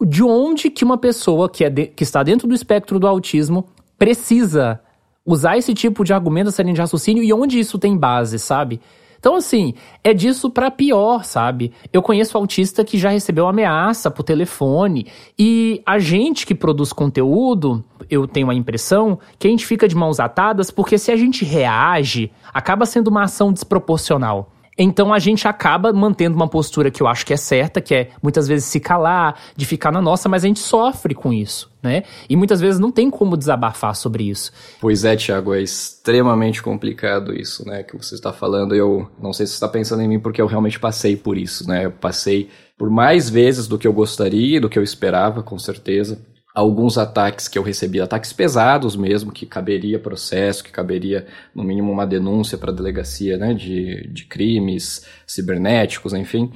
De 0.00 0.22
onde 0.22 0.68
que 0.68 0.84
uma 0.84 0.98
pessoa 0.98 1.48
que, 1.48 1.64
é 1.64 1.70
de, 1.70 1.86
que 1.86 2.02
está 2.02 2.22
dentro 2.22 2.46
do 2.46 2.54
espectro 2.54 2.98
do 2.98 3.06
autismo 3.06 3.68
precisa 3.98 4.80
usar 5.24 5.56
esse 5.56 5.74
tipo 5.74 6.04
de 6.04 6.12
argumento 6.12 6.48
essa 6.48 6.62
linha 6.62 6.74
de 6.74 6.80
raciocínio 6.80 7.22
e 7.22 7.32
onde 7.32 7.58
isso 7.58 7.78
tem 7.78 7.96
base, 7.96 8.38
sabe? 8.38 8.80
Então, 9.22 9.36
assim, 9.36 9.74
é 10.02 10.12
disso 10.12 10.50
para 10.50 10.68
pior, 10.68 11.24
sabe? 11.24 11.72
Eu 11.92 12.02
conheço 12.02 12.36
autista 12.36 12.84
que 12.84 12.98
já 12.98 13.08
recebeu 13.08 13.46
ameaça 13.46 14.10
por 14.10 14.24
telefone 14.24 15.06
e 15.38 15.80
a 15.86 16.00
gente 16.00 16.44
que 16.44 16.56
produz 16.56 16.92
conteúdo, 16.92 17.84
eu 18.10 18.26
tenho 18.26 18.50
a 18.50 18.54
impressão 18.54 19.16
que 19.38 19.46
a 19.46 19.50
gente 19.50 19.64
fica 19.64 19.86
de 19.86 19.94
mãos 19.94 20.18
atadas 20.18 20.72
porque 20.72 20.98
se 20.98 21.12
a 21.12 21.16
gente 21.16 21.44
reage, 21.44 22.32
acaba 22.52 22.84
sendo 22.84 23.06
uma 23.06 23.22
ação 23.22 23.52
desproporcional. 23.52 24.50
Então 24.76 25.12
a 25.12 25.18
gente 25.18 25.46
acaba 25.46 25.92
mantendo 25.92 26.34
uma 26.34 26.48
postura 26.48 26.90
que 26.90 27.02
eu 27.02 27.06
acho 27.06 27.26
que 27.26 27.32
é 27.32 27.36
certa, 27.36 27.80
que 27.80 27.94
é 27.94 28.08
muitas 28.22 28.48
vezes 28.48 28.64
se 28.66 28.80
calar, 28.80 29.38
de 29.54 29.66
ficar 29.66 29.92
na 29.92 30.00
nossa, 30.00 30.28
mas 30.28 30.44
a 30.44 30.46
gente 30.46 30.60
sofre 30.60 31.14
com 31.14 31.32
isso, 31.32 31.70
né? 31.82 32.04
E 32.28 32.36
muitas 32.36 32.60
vezes 32.60 32.80
não 32.80 32.90
tem 32.90 33.10
como 33.10 33.36
desabafar 33.36 33.94
sobre 33.94 34.24
isso. 34.28 34.50
Pois 34.80 35.04
é, 35.04 35.14
Tiago, 35.14 35.54
é 35.54 35.60
extremamente 35.60 36.62
complicado 36.62 37.34
isso, 37.34 37.66
né, 37.66 37.82
que 37.82 37.96
você 37.96 38.14
está 38.14 38.32
falando. 38.32 38.74
Eu 38.74 39.10
não 39.20 39.32
sei 39.32 39.46
se 39.46 39.52
você 39.52 39.56
está 39.56 39.68
pensando 39.68 40.02
em 40.02 40.08
mim 40.08 40.20
porque 40.20 40.40
eu 40.40 40.46
realmente 40.46 40.80
passei 40.80 41.16
por 41.16 41.36
isso, 41.36 41.68
né? 41.68 41.84
Eu 41.84 41.92
passei 41.92 42.48
por 42.78 42.90
mais 42.90 43.28
vezes 43.28 43.68
do 43.68 43.78
que 43.78 43.86
eu 43.86 43.92
gostaria, 43.92 44.60
do 44.60 44.68
que 44.68 44.78
eu 44.78 44.82
esperava, 44.82 45.42
com 45.42 45.58
certeza 45.58 46.18
alguns 46.54 46.98
ataques 46.98 47.48
que 47.48 47.58
eu 47.58 47.62
recebi, 47.62 48.00
ataques 48.00 48.32
pesados 48.32 48.94
mesmo, 48.94 49.32
que 49.32 49.46
caberia 49.46 49.98
processo, 49.98 50.62
que 50.62 50.70
caberia 50.70 51.26
no 51.54 51.64
mínimo 51.64 51.90
uma 51.90 52.06
denúncia 52.06 52.58
para 52.58 52.70
a 52.70 52.74
delegacia 52.74 53.38
né, 53.38 53.54
de, 53.54 54.06
de 54.08 54.24
crimes 54.26 55.06
cibernéticos, 55.26 56.12
enfim. 56.12 56.52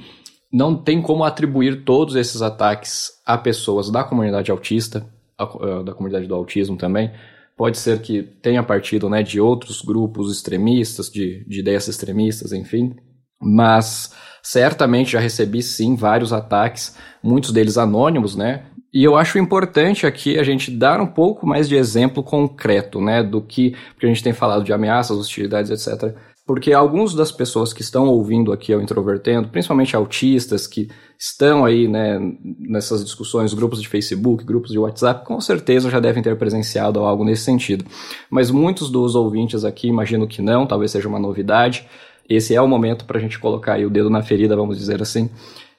Não 0.51 0.75
tem 0.75 1.01
como 1.01 1.23
atribuir 1.23 1.83
todos 1.83 2.15
esses 2.15 2.41
ataques 2.41 3.11
a 3.25 3.37
pessoas 3.37 3.89
da 3.89 4.03
comunidade 4.03 4.51
autista, 4.51 5.05
a, 5.37 5.43
a, 5.43 5.83
da 5.83 5.93
comunidade 5.93 6.27
do 6.27 6.35
autismo 6.35 6.77
também. 6.77 7.11
Pode 7.55 7.79
ser 7.79 7.99
que 8.01 8.21
tenha 8.21 8.61
partido 8.61 9.09
né, 9.09 9.23
de 9.23 9.41
outros 9.41 9.81
grupos 9.81 10.31
extremistas, 10.31 11.09
de, 11.09 11.43
de 11.45 11.59
ideias 11.59 11.87
extremistas, 11.87 12.53
enfim. 12.53 12.95
Mas 13.41 14.13
certamente 14.43 15.13
já 15.13 15.19
recebi 15.19 15.63
sim 15.63 15.95
vários 15.95 16.31
ataques, 16.31 16.95
muitos 17.21 17.51
deles 17.51 17.77
anônimos, 17.77 18.35
né? 18.35 18.63
E 18.97 19.03
eu 19.03 19.15
acho 19.15 19.37
importante 19.37 20.07
aqui 20.07 20.39
a 20.39 20.43
gente 20.43 20.71
dar 20.71 20.99
um 20.99 21.05
pouco 21.05 21.45
mais 21.45 21.69
de 21.69 21.75
exemplo 21.75 22.23
concreto, 22.23 22.99
né, 22.99 23.21
do 23.21 23.39
que, 23.39 23.75
porque 23.91 24.07
a 24.07 24.09
gente 24.09 24.23
tem 24.23 24.33
falado 24.33 24.63
de 24.63 24.73
ameaças, 24.73 25.15
hostilidades, 25.15 25.69
etc. 25.69 26.15
Porque 26.47 26.73
alguns 26.73 27.13
das 27.13 27.31
pessoas 27.31 27.71
que 27.71 27.83
estão 27.83 28.07
ouvindo 28.07 28.51
aqui 28.51 28.73
ao 28.73 28.81
Introvertendo, 28.81 29.49
principalmente 29.49 29.95
autistas 29.95 30.65
que 30.65 30.89
estão 31.15 31.63
aí, 31.63 31.87
né, 31.87 32.19
nessas 32.59 33.05
discussões, 33.05 33.53
grupos 33.53 33.79
de 33.83 33.87
Facebook, 33.87 34.43
grupos 34.43 34.71
de 34.71 34.79
WhatsApp, 34.79 35.23
com 35.27 35.39
certeza 35.39 35.91
já 35.91 35.99
devem 35.99 36.23
ter 36.23 36.35
presenciado 36.35 37.01
algo 37.01 37.23
nesse 37.23 37.43
sentido. 37.43 37.85
Mas 38.31 38.49
muitos 38.49 38.89
dos 38.89 39.13
ouvintes 39.13 39.63
aqui 39.63 39.87
imagino 39.87 40.27
que 40.27 40.41
não, 40.41 40.65
talvez 40.65 40.89
seja 40.89 41.07
uma 41.07 41.19
novidade. 41.19 41.87
Esse 42.27 42.55
é 42.55 42.61
o 42.63 42.67
momento 42.67 43.05
para 43.05 43.19
a 43.19 43.21
gente 43.21 43.37
colocar 43.37 43.79
o 43.79 43.91
dedo 43.91 44.09
na 44.09 44.23
ferida, 44.23 44.55
vamos 44.55 44.75
dizer 44.75 45.03
assim, 45.03 45.29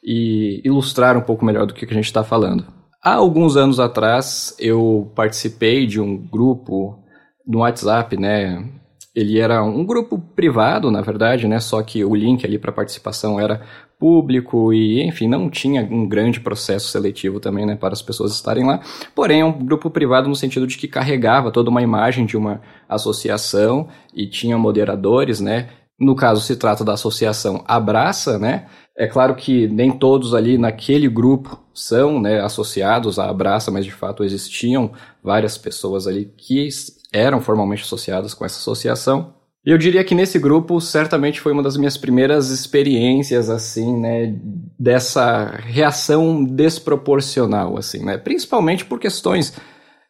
e 0.04 0.60
ilustrar 0.64 1.16
um 1.16 1.22
pouco 1.22 1.44
melhor 1.44 1.66
do 1.66 1.74
que 1.74 1.84
a 1.84 1.92
gente 1.92 2.04
está 2.04 2.22
falando. 2.22 2.77
Há 3.02 3.14
alguns 3.14 3.56
anos 3.56 3.78
atrás, 3.78 4.54
eu 4.58 5.12
participei 5.14 5.86
de 5.86 6.00
um 6.00 6.16
grupo 6.16 6.98
no 7.46 7.60
WhatsApp, 7.60 8.16
né? 8.16 8.78
ele 9.18 9.40
era 9.40 9.64
um 9.64 9.84
grupo 9.84 10.16
privado, 10.18 10.92
na 10.92 11.00
verdade, 11.00 11.48
né? 11.48 11.58
Só 11.58 11.82
que 11.82 12.04
o 12.04 12.14
link 12.14 12.46
ali 12.46 12.56
para 12.56 12.70
participação 12.70 13.40
era 13.40 13.60
público 13.98 14.72
e, 14.72 15.02
enfim, 15.02 15.26
não 15.26 15.50
tinha 15.50 15.82
um 15.82 16.06
grande 16.06 16.38
processo 16.38 16.86
seletivo 16.86 17.40
também, 17.40 17.66
né, 17.66 17.74
para 17.74 17.92
as 17.92 18.00
pessoas 18.00 18.32
estarem 18.32 18.64
lá. 18.64 18.80
Porém, 19.16 19.40
é 19.40 19.44
um 19.44 19.52
grupo 19.52 19.90
privado 19.90 20.28
no 20.28 20.36
sentido 20.36 20.68
de 20.68 20.78
que 20.78 20.86
carregava 20.86 21.50
toda 21.50 21.68
uma 21.68 21.82
imagem 21.82 22.24
de 22.24 22.36
uma 22.36 22.60
associação 22.88 23.88
e 24.14 24.24
tinha 24.24 24.56
moderadores, 24.56 25.40
né? 25.40 25.68
No 25.98 26.14
caso, 26.14 26.40
se 26.40 26.54
trata 26.54 26.84
da 26.84 26.92
associação 26.92 27.64
Abraça, 27.66 28.38
né? 28.38 28.66
É 28.96 29.06
claro 29.06 29.34
que 29.34 29.66
nem 29.68 29.90
todos 29.90 30.34
ali 30.34 30.56
naquele 30.58 31.08
grupo 31.08 31.58
são 31.74 32.20
né, 32.20 32.40
associados 32.40 33.18
à 33.18 33.28
Abraça, 33.28 33.70
mas 33.70 33.84
de 33.84 33.92
fato 33.92 34.24
existiam 34.24 34.92
várias 35.22 35.56
pessoas 35.56 36.06
ali 36.06 36.32
que 36.36 36.68
eram 37.12 37.40
formalmente 37.40 37.82
associadas 37.82 38.34
com 38.34 38.44
essa 38.44 38.58
associação. 38.58 39.34
E 39.64 39.70
eu 39.70 39.78
diria 39.78 40.04
que 40.04 40.14
nesse 40.14 40.38
grupo 40.38 40.80
certamente 40.80 41.40
foi 41.40 41.52
uma 41.52 41.62
das 41.62 41.76
minhas 41.76 41.96
primeiras 41.96 42.50
experiências 42.50 43.50
assim, 43.50 43.98
né, 43.98 44.34
dessa 44.78 45.56
reação 45.64 46.44
desproporcional 46.44 47.76
assim, 47.76 48.04
né? 48.04 48.16
Principalmente 48.16 48.84
por 48.84 48.98
questões 48.98 49.52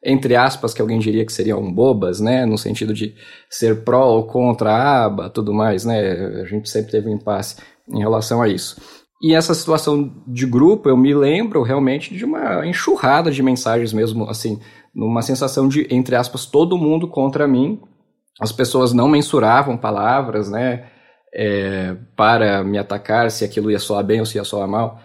entre 0.04 0.36
aspas 0.36 0.72
que 0.72 0.80
alguém 0.80 0.98
diria 0.98 1.24
que 1.26 1.32
seriam 1.32 1.72
bobas, 1.72 2.20
né, 2.20 2.46
no 2.46 2.56
sentido 2.56 2.94
de 2.94 3.14
ser 3.50 3.84
pró 3.84 4.06
ou 4.06 4.26
contra 4.26 4.70
a 4.70 5.04
aba, 5.04 5.28
tudo 5.28 5.52
mais, 5.52 5.84
né? 5.84 6.12
A 6.42 6.44
gente 6.44 6.68
sempre 6.68 6.92
teve 6.92 7.08
um 7.08 7.14
impasse 7.14 7.56
em 7.92 7.98
relação 7.98 8.40
a 8.40 8.48
isso. 8.48 8.80
E 9.20 9.34
essa 9.34 9.52
situação 9.52 10.22
de 10.28 10.46
grupo, 10.46 10.88
eu 10.88 10.96
me 10.96 11.12
lembro 11.12 11.62
realmente 11.62 12.14
de 12.14 12.24
uma 12.24 12.64
enxurrada 12.64 13.30
de 13.32 13.42
mensagens 13.42 13.92
mesmo, 13.92 14.28
assim, 14.30 14.60
numa 14.94 15.22
sensação 15.22 15.68
de, 15.68 15.86
entre 15.90 16.14
aspas, 16.14 16.46
todo 16.46 16.78
mundo 16.78 17.08
contra 17.08 17.48
mim, 17.48 17.80
as 18.40 18.52
pessoas 18.52 18.92
não 18.92 19.08
mensuravam 19.08 19.76
palavras, 19.76 20.48
né, 20.48 20.86
é, 21.34 21.96
para 22.16 22.62
me 22.62 22.78
atacar, 22.78 23.30
se 23.30 23.44
aquilo 23.44 23.70
ia 23.70 23.78
soar 23.80 24.04
bem 24.04 24.20
ou 24.20 24.26
se 24.26 24.38
ia 24.38 24.44
soar 24.44 24.68
mal. 24.68 25.00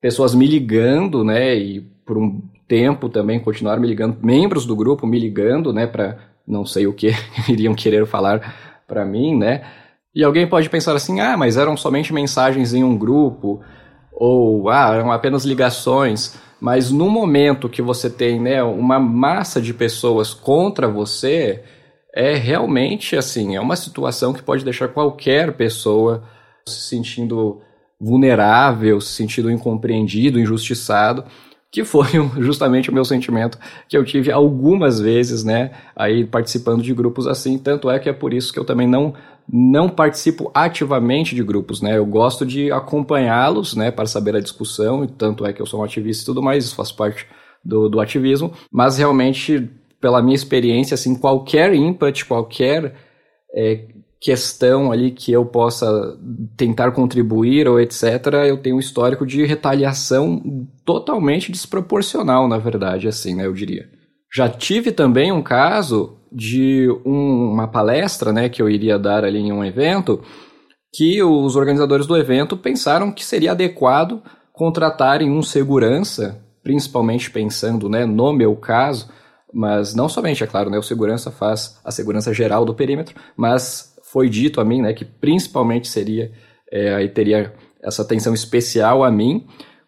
Pessoas 0.00 0.34
me 0.34 0.46
ligando, 0.46 1.22
né, 1.22 1.54
e 1.54 1.82
por 2.06 2.16
um 2.16 2.40
tempo 2.70 3.08
também 3.08 3.40
continuaram 3.40 3.82
me 3.82 3.88
ligando, 3.88 4.16
membros 4.22 4.64
do 4.64 4.76
grupo 4.76 5.04
me 5.04 5.18
ligando, 5.18 5.72
né, 5.72 5.88
para 5.88 6.18
não 6.46 6.64
sei 6.64 6.86
o 6.86 6.92
que 6.92 7.10
iriam 7.50 7.74
querer 7.74 8.06
falar 8.06 8.84
para 8.86 9.04
mim, 9.04 9.36
né. 9.36 9.64
E 10.14 10.22
alguém 10.22 10.46
pode 10.46 10.70
pensar 10.70 10.94
assim, 10.94 11.20
ah, 11.20 11.36
mas 11.36 11.56
eram 11.56 11.76
somente 11.76 12.12
mensagens 12.12 12.72
em 12.72 12.84
um 12.84 12.96
grupo, 12.96 13.60
ou 14.12 14.68
ah, 14.70 14.94
eram 14.94 15.10
apenas 15.10 15.44
ligações. 15.44 16.38
Mas 16.60 16.92
no 16.92 17.10
momento 17.10 17.68
que 17.68 17.82
você 17.82 18.08
tem, 18.08 18.40
né, 18.40 18.62
uma 18.62 19.00
massa 19.00 19.60
de 19.60 19.74
pessoas 19.74 20.32
contra 20.32 20.86
você, 20.86 21.64
é 22.14 22.34
realmente 22.34 23.16
assim, 23.16 23.56
é 23.56 23.60
uma 23.60 23.74
situação 23.74 24.32
que 24.32 24.42
pode 24.42 24.64
deixar 24.64 24.88
qualquer 24.88 25.56
pessoa 25.56 26.22
se 26.68 26.88
sentindo 26.88 27.60
vulnerável, 28.00 29.00
se 29.00 29.12
sentindo 29.12 29.50
incompreendido, 29.50 30.38
injustiçado, 30.38 31.24
que 31.70 31.84
foi 31.84 32.08
justamente 32.38 32.90
o 32.90 32.94
meu 32.94 33.04
sentimento 33.04 33.58
que 33.88 33.96
eu 33.96 34.04
tive 34.04 34.32
algumas 34.32 35.00
vezes, 35.00 35.44
né, 35.44 35.70
aí 35.94 36.24
participando 36.24 36.82
de 36.82 36.92
grupos 36.92 37.26
assim, 37.26 37.58
tanto 37.58 37.88
é 37.88 37.98
que 37.98 38.08
é 38.08 38.12
por 38.12 38.34
isso 38.34 38.52
que 38.52 38.58
eu 38.58 38.64
também 38.64 38.88
não 38.88 39.14
não 39.52 39.88
participo 39.88 40.48
ativamente 40.54 41.34
de 41.34 41.42
grupos, 41.42 41.82
né? 41.82 41.98
Eu 41.98 42.06
gosto 42.06 42.46
de 42.46 42.70
acompanhá-los, 42.70 43.74
né, 43.74 43.90
para 43.90 44.06
saber 44.06 44.36
a 44.36 44.40
discussão, 44.40 45.02
e 45.02 45.08
tanto 45.08 45.44
é 45.44 45.52
que 45.52 45.60
eu 45.60 45.66
sou 45.66 45.80
um 45.80 45.82
ativista 45.82 46.22
e 46.22 46.26
tudo 46.26 46.40
mais, 46.40 46.64
isso 46.64 46.76
faz 46.76 46.92
parte 46.92 47.26
do, 47.64 47.88
do 47.88 48.00
ativismo, 48.00 48.52
mas 48.72 48.96
realmente 48.96 49.68
pela 50.00 50.22
minha 50.22 50.34
experiência, 50.34 50.94
assim, 50.94 51.18
qualquer 51.18 51.74
input, 51.74 52.24
qualquer 52.24 52.94
é, 53.54 53.86
questão 54.20 54.92
ali 54.92 55.10
que 55.10 55.32
eu 55.32 55.46
possa 55.46 56.18
tentar 56.56 56.90
contribuir 56.90 57.66
ou 57.66 57.80
etc., 57.80 58.04
eu 58.46 58.58
tenho 58.58 58.76
um 58.76 58.80
histórico 58.80 59.26
de 59.26 59.46
retaliação 59.46 60.68
totalmente 60.84 61.50
desproporcional, 61.50 62.46
na 62.46 62.58
verdade, 62.58 63.08
assim, 63.08 63.34
né, 63.34 63.46
eu 63.46 63.54
diria. 63.54 63.88
Já 64.32 64.48
tive 64.48 64.92
também 64.92 65.32
um 65.32 65.42
caso 65.42 66.18
de 66.30 66.86
um, 67.04 67.50
uma 67.50 67.66
palestra, 67.66 68.32
né, 68.32 68.48
que 68.48 68.60
eu 68.60 68.68
iria 68.68 68.98
dar 68.98 69.24
ali 69.24 69.38
em 69.38 69.52
um 69.52 69.64
evento, 69.64 70.22
que 70.94 71.22
os 71.22 71.56
organizadores 71.56 72.06
do 72.06 72.16
evento 72.16 72.56
pensaram 72.56 73.10
que 73.10 73.24
seria 73.24 73.52
adequado 73.52 74.22
contratarem 74.52 75.30
um 75.30 75.42
segurança, 75.42 76.44
principalmente 76.62 77.30
pensando, 77.30 77.88
né, 77.88 78.04
no 78.04 78.32
meu 78.32 78.54
caso, 78.54 79.08
mas 79.52 79.94
não 79.94 80.08
somente, 80.08 80.44
é 80.44 80.46
claro, 80.46 80.70
né, 80.70 80.78
o 80.78 80.82
segurança 80.82 81.30
faz 81.30 81.80
a 81.84 81.90
segurança 81.90 82.32
geral 82.32 82.64
do 82.64 82.74
perímetro, 82.74 83.14
mas 83.36 83.89
foi 84.12 84.28
dito 84.28 84.60
a 84.60 84.64
mim, 84.64 84.82
né, 84.82 84.92
que 84.92 85.04
principalmente 85.04 85.88
seria, 85.88 86.32
é, 86.70 86.94
aí 86.94 87.08
teria 87.08 87.52
essa 87.82 88.02
atenção 88.02 88.34
especial 88.34 89.04
a 89.04 89.10
mim, 89.10 89.46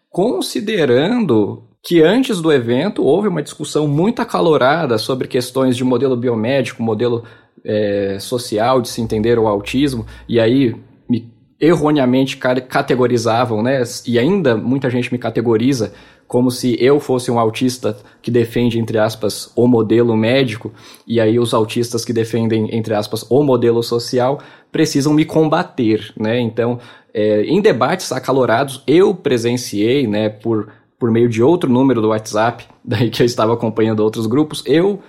considerando 0.09 1.63
que 1.83 2.01
antes 2.01 2.39
do 2.41 2.51
evento 2.51 3.03
houve 3.03 3.27
uma 3.27 3.43
discussão 3.43 3.87
muito 3.87 4.21
acalorada 4.21 4.97
sobre 4.97 5.27
questões 5.27 5.75
de 5.75 5.83
modelo 5.83 6.15
biomédico, 6.15 6.81
modelo 6.81 7.25
é, 7.65 8.17
social, 8.19 8.81
de 8.81 8.87
se 8.87 9.01
entender 9.01 9.37
o 9.37 9.47
autismo, 9.47 10.05
e 10.27 10.39
aí 10.39 10.73
me 11.09 11.29
erroneamente 11.63 12.35
categorizavam, 12.35 13.63
né, 13.63 13.81
e 14.05 14.19
ainda 14.19 14.57
muita 14.57 14.89
gente 14.89 15.09
me 15.11 15.17
categoriza 15.17 15.93
como 16.27 16.51
se 16.51 16.75
eu 16.83 16.99
fosse 16.99 17.31
um 17.31 17.39
autista 17.39 17.97
que 18.21 18.29
defende, 18.29 18.79
entre 18.79 18.97
aspas, 18.97 19.51
o 19.55 19.65
modelo 19.65 20.17
médico, 20.17 20.73
e 21.07 21.21
aí 21.21 21.39
os 21.39 21.53
autistas 21.53 22.03
que 22.03 22.11
defendem, 22.11 22.75
entre 22.75 22.93
aspas, 22.93 23.25
o 23.29 23.43
modelo 23.43 23.81
social, 23.81 24.39
precisam 24.71 25.13
me 25.13 25.23
combater, 25.23 26.11
né? 26.19 26.39
Então, 26.39 26.79
é, 27.13 27.43
em 27.43 27.61
debates 27.61 28.11
acalorados, 28.11 28.83
eu 28.85 29.13
presenciei, 29.13 30.07
né, 30.07 30.27
por, 30.27 30.69
por 30.99 31.11
meio 31.11 31.29
de 31.29 31.41
outro 31.41 31.69
número 31.69 32.01
do 32.01 32.09
WhatsApp, 32.09 32.65
daí 32.83 33.09
que 33.09 33.21
eu 33.21 33.25
estava 33.25 33.53
acompanhando 33.53 34.01
outros 34.01 34.25
grupos, 34.25 34.63
eu, 34.65 34.99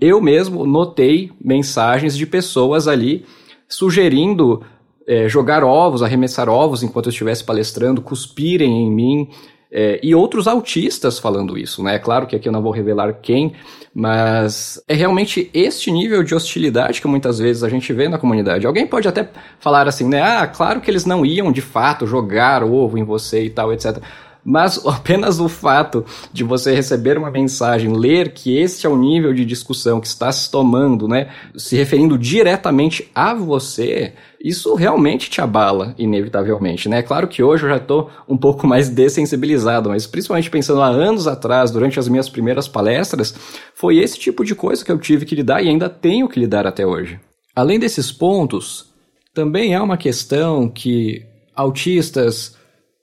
eu 0.00 0.20
mesmo 0.20 0.64
notei 0.64 1.32
mensagens 1.42 2.16
de 2.16 2.26
pessoas 2.26 2.86
ali 2.86 3.24
sugerindo 3.66 4.62
é, 5.06 5.28
jogar 5.28 5.62
ovos, 5.64 6.02
arremessar 6.02 6.48
ovos 6.48 6.82
enquanto 6.82 7.06
eu 7.06 7.10
estivesse 7.10 7.44
palestrando, 7.44 8.00
cuspirem 8.00 8.86
em 8.86 8.90
mim, 8.90 9.28
é, 9.76 9.98
e 10.00 10.14
outros 10.14 10.46
autistas 10.46 11.18
falando 11.18 11.58
isso, 11.58 11.82
né? 11.82 11.96
É 11.96 11.98
claro 11.98 12.28
que 12.28 12.36
aqui 12.36 12.48
eu 12.48 12.52
não 12.52 12.62
vou 12.62 12.70
revelar 12.70 13.12
quem, 13.14 13.54
mas 13.92 14.80
é 14.86 14.94
realmente 14.94 15.50
este 15.52 15.90
nível 15.90 16.22
de 16.22 16.32
hostilidade 16.32 17.00
que 17.00 17.08
muitas 17.08 17.40
vezes 17.40 17.64
a 17.64 17.68
gente 17.68 17.92
vê 17.92 18.08
na 18.08 18.16
comunidade. 18.16 18.68
Alguém 18.68 18.86
pode 18.86 19.08
até 19.08 19.28
falar 19.58 19.88
assim, 19.88 20.08
né? 20.08 20.22
Ah, 20.22 20.46
claro 20.46 20.80
que 20.80 20.88
eles 20.88 21.04
não 21.04 21.26
iam 21.26 21.50
de 21.50 21.60
fato 21.60 22.06
jogar 22.06 22.62
ovo 22.62 22.96
em 22.96 23.02
você 23.02 23.42
e 23.46 23.50
tal, 23.50 23.72
etc. 23.72 23.98
Mas 24.44 24.80
apenas 24.86 25.40
o 25.40 25.48
fato 25.48 26.04
de 26.32 26.44
você 26.44 26.72
receber 26.72 27.18
uma 27.18 27.30
mensagem, 27.32 27.92
ler 27.92 28.32
que 28.32 28.56
este 28.56 28.86
é 28.86 28.88
o 28.88 28.96
nível 28.96 29.34
de 29.34 29.44
discussão 29.44 30.00
que 30.00 30.06
está 30.06 30.30
se 30.30 30.48
tomando, 30.50 31.08
né, 31.08 31.30
se 31.56 31.74
referindo 31.74 32.16
diretamente 32.16 33.10
a 33.12 33.34
você, 33.34 34.12
isso 34.44 34.74
realmente 34.74 35.30
te 35.30 35.40
abala, 35.40 35.94
inevitavelmente, 35.96 36.86
né? 36.86 37.02
Claro 37.02 37.26
que 37.26 37.42
hoje 37.42 37.64
eu 37.64 37.70
já 37.70 37.78
estou 37.78 38.10
um 38.28 38.36
pouco 38.36 38.66
mais 38.66 38.90
dessensibilizado, 38.90 39.88
mas 39.88 40.06
principalmente 40.06 40.50
pensando 40.50 40.82
há 40.82 40.86
anos 40.86 41.26
atrás, 41.26 41.70
durante 41.70 41.98
as 41.98 42.08
minhas 42.08 42.28
primeiras 42.28 42.68
palestras, 42.68 43.34
foi 43.74 43.96
esse 43.96 44.18
tipo 44.18 44.44
de 44.44 44.54
coisa 44.54 44.84
que 44.84 44.92
eu 44.92 44.98
tive 44.98 45.24
que 45.24 45.34
lidar 45.34 45.64
e 45.64 45.70
ainda 45.70 45.88
tenho 45.88 46.28
que 46.28 46.38
lidar 46.38 46.66
até 46.66 46.86
hoje. 46.86 47.18
Além 47.56 47.78
desses 47.78 48.12
pontos, 48.12 48.92
também 49.32 49.74
há 49.74 49.82
uma 49.82 49.96
questão 49.96 50.68
que 50.68 51.24
autistas 51.56 52.54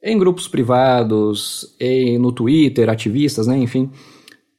em 0.04 0.20
grupos 0.20 0.48
privados, 0.48 1.76
em, 1.80 2.20
no 2.20 2.32
Twitter, 2.32 2.88
ativistas, 2.88 3.48
né, 3.48 3.58
enfim, 3.58 3.90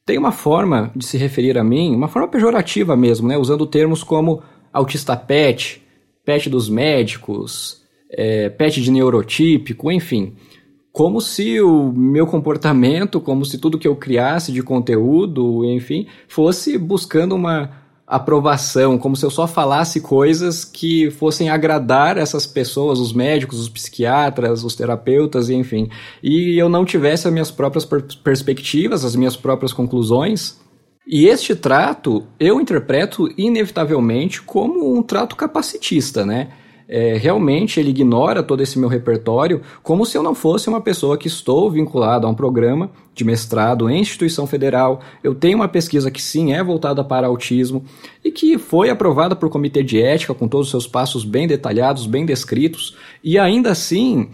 tem 0.05 0.17
uma 0.17 0.33
forma 0.33 0.91
de 0.93 1.05
se 1.05 1.17
referir 1.17 1.57
a 1.57 1.63
mim, 1.63 1.95
uma 1.95 2.09
forma 2.09 2.27
pejorativa 2.27 2.97
mesmo, 2.97 3.29
né, 3.29 3.37
usando 3.37 3.65
termos 3.65 4.03
como 4.03 4.41
autista 4.73 5.15
pet, 5.15 5.82
pet 6.25 6.49
dos 6.49 6.69
médicos, 6.69 7.81
é, 8.09 8.49
pet 8.49 8.81
de 8.81 8.91
neurotípico, 8.91 9.91
enfim. 9.91 10.35
Como 10.91 11.19
se 11.19 11.59
o 11.59 11.91
meu 11.91 12.27
comportamento, 12.27 13.19
como 13.19 13.43
se 13.45 13.57
tudo 13.57 13.79
que 13.79 13.87
eu 13.87 13.95
criasse 13.95 14.51
de 14.51 14.61
conteúdo, 14.61 15.65
enfim, 15.65 16.07
fosse 16.27 16.77
buscando 16.77 17.33
uma 17.33 17.81
aprovação, 18.05 18.97
como 18.97 19.15
se 19.15 19.25
eu 19.25 19.31
só 19.31 19.47
falasse 19.47 20.01
coisas 20.01 20.63
que 20.63 21.09
fossem 21.09 21.49
agradar 21.49 22.17
essas 22.17 22.45
pessoas, 22.45 22.99
os 22.99 23.11
médicos, 23.11 23.59
os 23.59 23.69
psiquiatras, 23.69 24.63
os 24.63 24.75
terapeutas, 24.75 25.49
enfim. 25.49 25.89
E 26.21 26.55
eu 26.59 26.69
não 26.69 26.85
tivesse 26.85 27.27
as 27.27 27.33
minhas 27.33 27.49
próprias 27.49 27.85
per 27.85 28.03
perspectivas, 28.23 29.03
as 29.03 29.15
minhas 29.15 29.35
próprias 29.35 29.73
conclusões 29.73 30.61
e 31.05 31.27
este 31.27 31.55
trato 31.55 32.25
eu 32.39 32.59
interpreto 32.59 33.29
inevitavelmente 33.37 34.41
como 34.41 34.95
um 34.97 35.01
trato 35.01 35.35
capacitista, 35.35 36.25
né? 36.25 36.49
é, 36.87 37.17
realmente 37.17 37.79
ele 37.79 37.89
ignora 37.89 38.43
todo 38.43 38.61
esse 38.61 38.77
meu 38.77 38.89
repertório 38.89 39.61
como 39.81 40.05
se 40.05 40.17
eu 40.17 40.23
não 40.23 40.35
fosse 40.35 40.67
uma 40.69 40.81
pessoa 40.81 41.17
que 41.17 41.27
estou 41.27 41.69
vinculado 41.71 42.27
a 42.27 42.29
um 42.29 42.35
programa 42.35 42.91
de 43.13 43.23
mestrado 43.23 43.89
em 43.89 43.99
instituição 43.99 44.45
federal. 44.45 45.01
Eu 45.23 45.33
tenho 45.33 45.55
uma 45.55 45.67
pesquisa 45.67 46.11
que 46.11 46.21
sim 46.21 46.53
é 46.53 46.63
voltada 46.63 47.03
para 47.03 47.27
autismo 47.27 47.83
e 48.23 48.31
que 48.31 48.57
foi 48.57 48.89
aprovada 48.89 49.35
por 49.35 49.49
comitê 49.49 49.83
de 49.83 50.01
ética 50.01 50.33
com 50.33 50.47
todos 50.47 50.67
os 50.67 50.71
seus 50.71 50.87
passos 50.87 51.23
bem 51.23 51.47
detalhados, 51.47 52.05
bem 52.05 52.25
descritos, 52.25 52.95
e 53.23 53.37
ainda 53.39 53.71
assim 53.71 54.29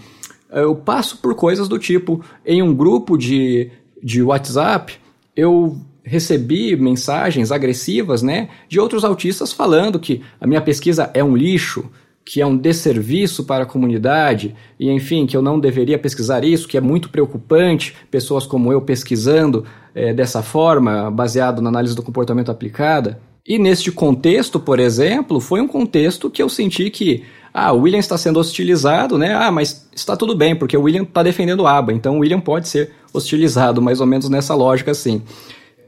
eu 0.52 0.76
passo 0.76 1.18
por 1.20 1.36
coisas 1.36 1.68
do 1.68 1.78
tipo 1.78 2.24
em 2.46 2.62
um 2.62 2.74
grupo 2.74 3.18
de, 3.18 3.70
de 4.02 4.24
WhatsApp 4.24 4.94
eu 5.36 5.78
recebi 6.10 6.76
mensagens 6.76 7.52
agressivas, 7.52 8.24
né, 8.24 8.50
de 8.68 8.80
outros 8.80 9.06
autistas 9.06 9.54
falando 9.54 10.00
que 10.00 10.22
a 10.42 10.48
minha 10.48 10.60
pesquisa 10.60 11.12
é 11.14 11.24
um 11.24 11.38
lixo, 11.38 11.90
que 12.26 12.42
é 12.42 12.46
um 12.46 12.58
desserviço 12.58 13.44
para 13.44 13.64
a 13.64 13.68
comunidade, 13.68 14.56
e 14.80 14.90
enfim, 14.90 15.26
que 15.26 15.38
eu 15.38 15.42
não 15.42 15.60
deveria 15.60 15.98
pesquisar 15.98 16.44
isso, 16.44 16.68
que 16.68 16.78
é 16.78 16.82
muito 16.82 17.10
preocupante 17.10 17.96
pessoas 18.12 18.46
como 18.46 18.72
eu 18.74 18.82
pesquisando 18.82 19.66
é, 19.96 20.14
dessa 20.14 20.42
forma, 20.42 21.10
baseado 21.10 21.62
na 21.62 21.70
análise 21.70 21.96
do 21.96 22.04
comportamento 22.04 22.52
aplicada. 22.52 23.20
E 23.48 23.58
neste 23.58 23.92
contexto, 23.92 24.60
por 24.60 24.80
exemplo, 24.80 25.40
foi 25.40 25.62
um 25.62 25.68
contexto 25.68 26.30
que 26.30 26.42
eu 26.42 26.50
senti 26.50 26.90
que 26.90 27.24
ah, 27.54 27.72
o 27.72 27.82
William 27.82 28.00
está 28.00 28.18
sendo 28.18 28.40
hostilizado, 28.40 29.18
né? 29.18 29.34
Ah, 29.34 29.52
mas 29.52 29.88
está 29.96 30.16
tudo 30.16 30.36
bem, 30.36 30.56
porque 30.56 30.78
o 30.78 30.84
William 30.84 31.04
está 31.04 31.24
defendendo 31.24 31.62
o 31.62 31.68
ABA, 31.68 31.94
então 31.94 32.18
o 32.18 32.20
William 32.20 32.40
pode 32.40 32.68
ser 32.68 32.92
hostilizado, 33.12 33.82
mais 33.82 34.00
ou 34.00 34.06
menos 34.06 34.30
nessa 34.30 34.54
lógica 34.54 34.92
assim. 34.92 35.24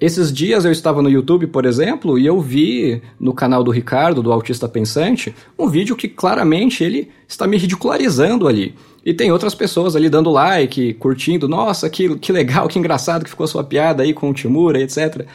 Esses 0.01 0.33
dias 0.33 0.65
eu 0.65 0.71
estava 0.71 0.99
no 0.99 1.11
YouTube, 1.11 1.45
por 1.45 1.63
exemplo, 1.63 2.17
e 2.17 2.25
eu 2.25 2.41
vi 2.41 3.03
no 3.19 3.35
canal 3.35 3.63
do 3.63 3.69
Ricardo, 3.69 4.23
do 4.23 4.33
Autista 4.33 4.67
Pensante, 4.67 5.35
um 5.59 5.67
vídeo 5.67 5.95
que 5.95 6.07
claramente 6.07 6.83
ele 6.83 7.09
está 7.27 7.45
me 7.45 7.55
ridicularizando 7.55 8.47
ali. 8.47 8.73
E 9.05 9.13
tem 9.13 9.31
outras 9.31 9.53
pessoas 9.53 9.95
ali 9.95 10.09
dando 10.09 10.31
like, 10.31 10.95
curtindo, 10.95 11.47
nossa, 11.47 11.87
que, 11.87 12.17
que 12.17 12.31
legal, 12.31 12.67
que 12.67 12.79
engraçado 12.79 13.23
que 13.23 13.29
ficou 13.29 13.43
a 13.43 13.47
sua 13.47 13.63
piada 13.63 14.01
aí 14.01 14.11
com 14.11 14.31
o 14.31 14.33
Timura, 14.33 14.81
etc. 14.81 15.27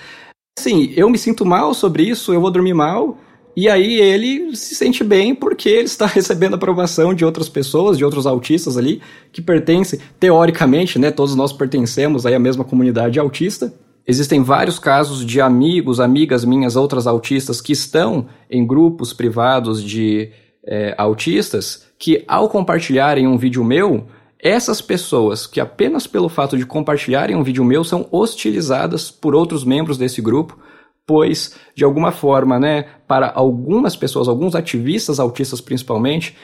Assim, 0.59 0.92
eu 0.96 1.09
me 1.09 1.16
sinto 1.16 1.46
mal 1.46 1.72
sobre 1.72 2.02
isso, 2.02 2.35
eu 2.35 2.40
vou 2.40 2.50
dormir 2.50 2.74
mal, 2.74 3.18
e 3.57 3.68
aí 3.68 4.00
ele 4.00 4.57
se 4.57 4.74
sente 4.74 5.05
bem 5.05 5.33
porque 5.33 5.68
ele 5.68 5.85
está 5.85 6.07
recebendo 6.11 6.55
aprovação 6.55 7.14
de 7.14 7.24
outras 7.24 7.48
pessoas, 7.48 7.96
de 7.96 8.05
outros 8.05 8.26
autistas 8.26 8.76
ali, 8.76 9.00
que 9.31 9.40
pertencem, 9.40 10.00
teoricamente, 10.18 10.98
né, 10.98 11.12
todos 11.12 11.37
nós 11.37 11.52
pertencemos 11.52 12.26
aí 12.26 12.35
à 12.35 12.40
mesma 12.40 12.64
comunidade 12.64 13.20
autista, 13.20 13.72
Existem 14.06 14.42
vários 14.42 14.78
casos 14.78 15.26
de 15.26 15.40
amigos, 15.40 15.98
amigas 15.98 16.44
minhas, 16.44 16.76
outras 16.76 17.06
autistas, 17.06 17.60
que 17.60 17.72
estão 17.72 18.26
em 18.48 18.64
grupos 18.64 19.12
privados 19.12 19.82
de 19.82 20.30
é, 20.64 20.94
autistas, 20.96 21.86
que 21.98 22.24
ao 22.28 22.48
compartilharem 22.48 23.26
um 23.26 23.36
vídeo 23.36 23.64
meu, 23.64 24.06
essas 24.38 24.80
pessoas 24.80 25.46
que 25.46 25.60
apenas 25.60 26.06
pelo 26.06 26.28
fato 26.28 26.56
de 26.56 26.64
compartilharem 26.64 27.34
um 27.34 27.42
vídeo 27.42 27.64
meu 27.64 27.82
são 27.82 28.06
hostilizadas 28.12 29.10
por 29.10 29.34
outros 29.34 29.64
membros 29.64 29.98
desse 29.98 30.22
grupo, 30.22 30.56
pois, 31.04 31.56
de 31.74 31.84
alguma 31.84 32.12
forma, 32.12 32.60
né, 32.60 32.84
para 33.08 33.32
algumas 33.34 33.96
pessoas, 33.96 34.28
alguns 34.28 34.54
ativistas 34.54 35.18
autistas 35.18 35.60
principalmente, 35.60 36.36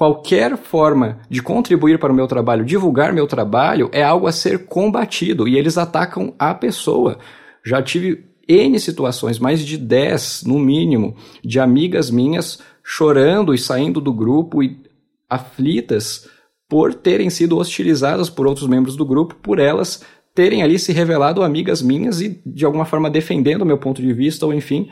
qualquer 0.00 0.56
forma 0.56 1.18
de 1.28 1.42
contribuir 1.42 1.98
para 1.98 2.10
o 2.10 2.16
meu 2.16 2.26
trabalho, 2.26 2.64
divulgar 2.64 3.12
meu 3.12 3.26
trabalho, 3.26 3.90
é 3.92 4.02
algo 4.02 4.26
a 4.26 4.32
ser 4.32 4.64
combatido 4.64 5.46
e 5.46 5.58
eles 5.58 5.76
atacam 5.76 6.32
a 6.38 6.54
pessoa. 6.54 7.18
Já 7.62 7.82
tive 7.82 8.24
N 8.48 8.80
situações, 8.80 9.38
mais 9.38 9.60
de 9.60 9.76
10 9.76 10.44
no 10.46 10.58
mínimo, 10.58 11.14
de 11.44 11.60
amigas 11.60 12.10
minhas 12.10 12.60
chorando 12.82 13.52
e 13.52 13.58
saindo 13.58 14.00
do 14.00 14.10
grupo 14.10 14.62
e 14.62 14.80
aflitas 15.28 16.26
por 16.66 16.94
terem 16.94 17.28
sido 17.28 17.58
hostilizadas 17.58 18.30
por 18.30 18.46
outros 18.46 18.66
membros 18.66 18.96
do 18.96 19.04
grupo, 19.04 19.34
por 19.34 19.58
elas 19.58 20.02
terem 20.34 20.62
ali 20.62 20.78
se 20.78 20.92
revelado 20.92 21.42
amigas 21.42 21.82
minhas 21.82 22.22
e 22.22 22.40
de 22.46 22.64
alguma 22.64 22.86
forma 22.86 23.10
defendendo 23.10 23.60
o 23.60 23.66
meu 23.66 23.76
ponto 23.76 24.00
de 24.00 24.14
vista, 24.14 24.46
ou 24.46 24.54
enfim, 24.54 24.88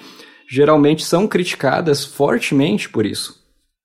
geralmente 0.47 1.03
são 1.03 1.27
criticadas 1.27 2.05
fortemente 2.05 2.91
por 2.91 3.07
isso. 3.07 3.38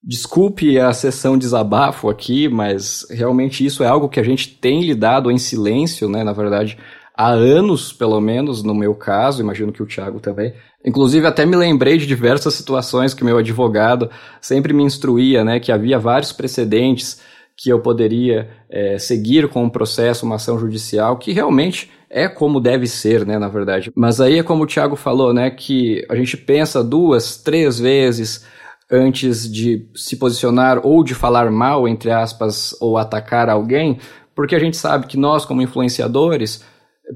Desculpe 0.06 0.78
a 0.78 0.92
sessão 0.92 1.38
desabafo 1.38 2.10
aqui, 2.10 2.50
mas 2.50 3.08
realmente 3.10 3.66
isso 3.66 3.84
é 3.84 3.88
algo 3.88 4.10
que 4.10 4.20
a 4.20 4.24
gente 4.24 4.50
tem 4.50 4.84
lidado 4.84 5.32
em 5.32 5.38
silêncio, 5.38 6.10
né? 6.10 6.26
Na 6.26 6.34
verdade, 6.34 6.78
há 7.16 7.30
anos, 7.30 7.94
pelo 7.94 8.20
menos, 8.20 8.64
no 8.64 8.76
meu 8.76 8.94
caso, 8.94 9.42
imagino 9.42 9.72
que 9.72 9.82
o 9.82 9.86
Thiago 9.86 10.20
também. 10.20 10.54
Inclusive, 10.86 11.26
até 11.26 11.46
me 11.46 11.56
lembrei 11.56 11.98
de 11.98 12.06
diversas 12.06 12.54
situações 12.54 13.14
que 13.14 13.24
meu 13.24 13.38
advogado 13.38 14.10
sempre 14.42 14.74
me 14.74 14.84
instruía, 14.84 15.46
né? 15.46 15.58
Que 15.58 15.72
havia 15.72 15.98
vários 15.98 16.34
precedentes 16.34 17.22
que 17.56 17.70
eu 17.70 17.80
poderia 17.80 18.50
é, 18.70 18.98
seguir 18.98 19.48
com 19.48 19.64
um 19.64 19.70
processo, 19.70 20.26
uma 20.26 20.36
ação 20.36 20.60
judicial, 20.60 21.18
que 21.18 21.32
realmente 21.32 21.90
é 22.10 22.28
como 22.28 22.60
deve 22.60 22.88
ser, 22.88 23.26
né, 23.26 23.40
na 23.40 23.48
verdade. 23.48 23.92
Mas 23.96 24.20
aí 24.20 24.40
é 24.40 24.44
como 24.44 24.64
o 24.64 24.68
Thiago 24.68 24.96
falou, 24.96 25.34
né, 25.34 25.50
que 25.50 26.06
a 26.10 26.16
gente 26.16 26.36
pensa 26.36 26.84
duas, 26.84 27.38
três 27.38 27.80
vezes 27.80 28.46
antes 28.92 29.52
de 29.52 29.90
se 29.96 30.16
posicionar 30.16 30.86
ou 30.86 31.04
de 31.04 31.16
falar 31.16 31.50
mal, 31.52 31.88
entre 31.88 32.12
aspas, 32.12 32.76
ou 32.80 32.98
atacar 32.98 33.50
alguém, 33.50 34.00
porque 34.36 34.56
a 34.56 34.60
gente 34.60 34.78
sabe 34.78 35.08
que 35.08 35.18
nós, 35.18 35.46
como 35.46 35.62
influenciadores, 35.62 36.64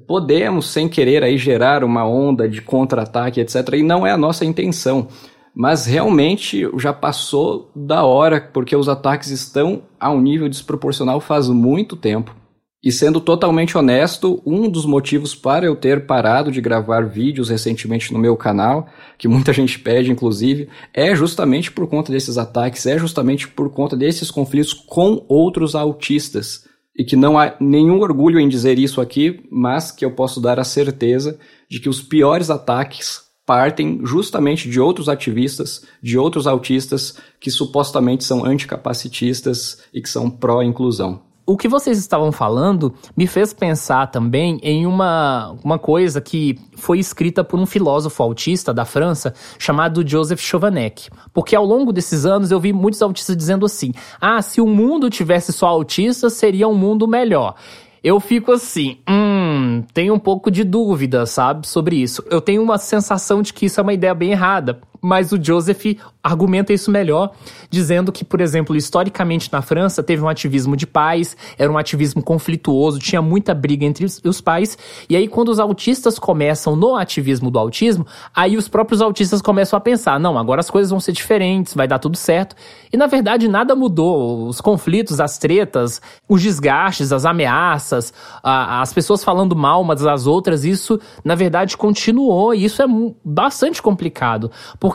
podemos, 0.08 0.68
sem 0.68 0.88
querer, 0.88 1.24
aí 1.24 1.38
gerar 1.38 1.84
uma 1.84 2.08
onda 2.08 2.48
de 2.48 2.62
contra-ataque, 2.62 3.40
etc. 3.40 3.74
E 3.74 3.84
não 3.84 4.06
é 4.06 4.12
a 4.12 4.18
nossa 4.18 4.46
intenção. 4.46 5.08
Mas 5.56 5.86
realmente 5.86 6.70
já 6.78 6.94
passou 6.94 7.72
da 7.76 8.04
hora, 8.04 8.40
porque 8.54 8.76
os 8.76 8.88
ataques 8.88 9.32
estão 9.32 9.82
a 10.00 10.12
um 10.12 10.22
nível 10.22 10.48
desproporcional 10.48 11.20
faz 11.20 11.50
muito 11.50 11.96
tempo. 11.96 12.36
E 12.84 12.92
sendo 12.92 13.20
totalmente 13.20 13.76
honesto, 13.76 14.42
um 14.46 14.70
dos 14.70 14.86
motivos 14.86 15.34
para 15.34 15.66
eu 15.66 15.76
ter 15.76 16.06
parado 16.06 16.52
de 16.52 16.62
gravar 16.62 17.02
vídeos 17.02 17.50
recentemente 17.50 18.14
no 18.14 18.20
meu 18.20 18.38
canal, 18.38 18.88
que 19.18 19.28
muita 19.28 19.52
gente 19.54 19.80
pede 19.80 20.12
inclusive, 20.12 20.70
é 20.94 21.16
justamente 21.16 21.72
por 21.72 21.88
conta 21.88 22.12
desses 22.12 22.38
ataques, 22.38 22.86
é 22.86 22.98
justamente 22.98 23.48
por 23.48 23.72
conta 23.72 23.98
desses 23.98 24.30
conflitos 24.30 24.74
com 24.74 25.26
outros 25.28 25.74
autistas. 25.74 26.68
E 26.96 27.04
que 27.04 27.16
não 27.16 27.38
há 27.38 27.56
nenhum 27.60 28.00
orgulho 28.00 28.40
em 28.40 28.50
dizer 28.50 28.78
isso 28.80 29.02
aqui, 29.02 29.44
mas 29.52 29.92
que 29.92 30.06
eu 30.06 30.12
posso 30.12 30.40
dar 30.40 30.60
a 30.60 30.64
certeza 30.64 31.40
de 31.70 31.80
que 31.80 31.90
os 31.90 32.02
piores 32.02 32.50
ataques 32.50 33.22
partem 33.46 34.02
justamente 34.04 34.70
de 34.70 34.80
outros 34.80 35.08
ativistas, 35.08 35.84
de 36.02 36.18
outros 36.18 36.46
autistas 36.46 37.18
que 37.40 37.50
supostamente 37.50 38.24
são 38.24 38.46
anticapacitistas 38.46 39.84
e 39.94 40.02
que 40.02 40.10
são 40.10 40.30
pró-inclusão 40.30 41.27
o 41.48 41.56
que 41.56 41.70
vocês 41.70 41.98
estavam 41.98 42.30
falando 42.30 42.94
me 43.16 43.26
fez 43.26 43.54
pensar 43.54 44.08
também 44.08 44.60
em 44.62 44.86
uma, 44.86 45.56
uma 45.64 45.80
coisa 45.80 46.20
que 46.20 46.60
foi 46.76 47.00
escrita 47.00 47.42
por 47.42 47.58
um 47.58 47.66
filósofo 47.66 48.22
autista 48.22 48.74
da 48.74 48.84
França 48.84 49.34
chamado 49.58 50.08
Joseph 50.08 50.42
Chovanec. 50.42 51.10
Porque 51.34 51.56
ao 51.56 51.66
longo 51.66 51.94
desses 51.94 52.26
anos 52.26 52.52
eu 52.52 52.60
vi 52.60 52.74
muitos 52.74 53.02
autistas 53.02 53.38
dizendo 53.38 53.66
assim: 53.66 53.94
ah, 54.20 54.42
se 54.42 54.60
o 54.60 54.68
mundo 54.68 55.10
tivesse 55.10 55.54
só 55.54 55.68
autistas, 55.68 56.34
seria 56.34 56.68
um 56.68 56.76
mundo 56.76 57.08
melhor. 57.08 57.56
Eu 58.04 58.20
fico 58.20 58.52
assim, 58.52 58.98
hum, 59.10 59.84
tenho 59.94 60.14
um 60.14 60.20
pouco 60.20 60.52
de 60.52 60.64
dúvida, 60.64 61.26
sabe, 61.26 61.68
sobre 61.68 61.96
isso. 61.96 62.24
Eu 62.30 62.40
tenho 62.40 62.62
uma 62.62 62.78
sensação 62.78 63.42
de 63.42 63.52
que 63.54 63.66
isso 63.66 63.80
é 63.80 63.84
uma 63.84 63.94
ideia 63.94 64.14
bem 64.14 64.32
errada. 64.32 64.80
Mas 65.02 65.32
o 65.32 65.42
Joseph 65.42 65.98
argumenta 66.24 66.74
isso 66.74 66.92
melhor, 66.92 67.32
dizendo 67.70 68.12
que, 68.12 68.26
por 68.26 68.42
exemplo, 68.42 68.76
historicamente 68.76 69.52
na 69.52 69.62
França 69.62 70.04
teve 70.04 70.22
um 70.22 70.30
ativismo 70.30 70.76
de 70.76 70.86
pais, 70.86 71.38
era 71.58 71.72
um 71.72 71.78
ativismo 71.78 72.22
conflituoso, 72.22 73.00
tinha 73.00 73.22
muita 73.22 73.54
briga 73.54 73.86
entre 73.86 74.06
os 74.06 74.42
pais, 74.42 74.78
e 75.10 75.16
aí 75.16 75.28
quando 75.28 75.50
os 75.50 75.60
autistas 75.60 76.20
começam 76.20 76.76
no 76.76 76.96
ativismo 76.96 77.50
do 77.50 77.58
autismo, 77.58 78.06
aí 78.36 78.58
os 78.58 78.68
próprios 78.68 79.02
autistas 79.02 79.42
começam 79.42 79.78
a 79.78 79.80
pensar: 79.80 80.20
não, 80.20 80.38
agora 80.38 80.60
as 80.60 80.70
coisas 80.70 80.90
vão 80.90 81.00
ser 81.00 81.12
diferentes, 81.12 81.74
vai 81.74 81.88
dar 81.88 82.00
tudo 82.00 82.18
certo. 82.18 82.56
E 82.92 82.98
na 82.98 83.08
verdade 83.08 83.48
nada 83.48 83.76
mudou. 83.76 84.48
Os 84.48 84.62
conflitos, 84.62 85.20
as 85.20 85.38
tretas, 85.38 86.02
os 86.28 86.42
desgastes, 86.42 87.12
as 87.12 87.26
ameaças, 87.26 88.14
a, 88.44 88.82
as 88.82 88.94
pessoas 88.94 89.24
falando 89.24 89.56
mal 89.56 89.82
umas 89.82 90.02
das 90.02 90.28
outras, 90.28 90.66
isso 90.66 91.00
na 91.24 91.36
verdade 91.36 91.78
continuou, 91.78 92.54
e 92.54 92.66
isso 92.66 92.82
é 92.82 92.86
bastante 93.24 93.82
complicado. 93.82 94.52
Porque 94.80 94.87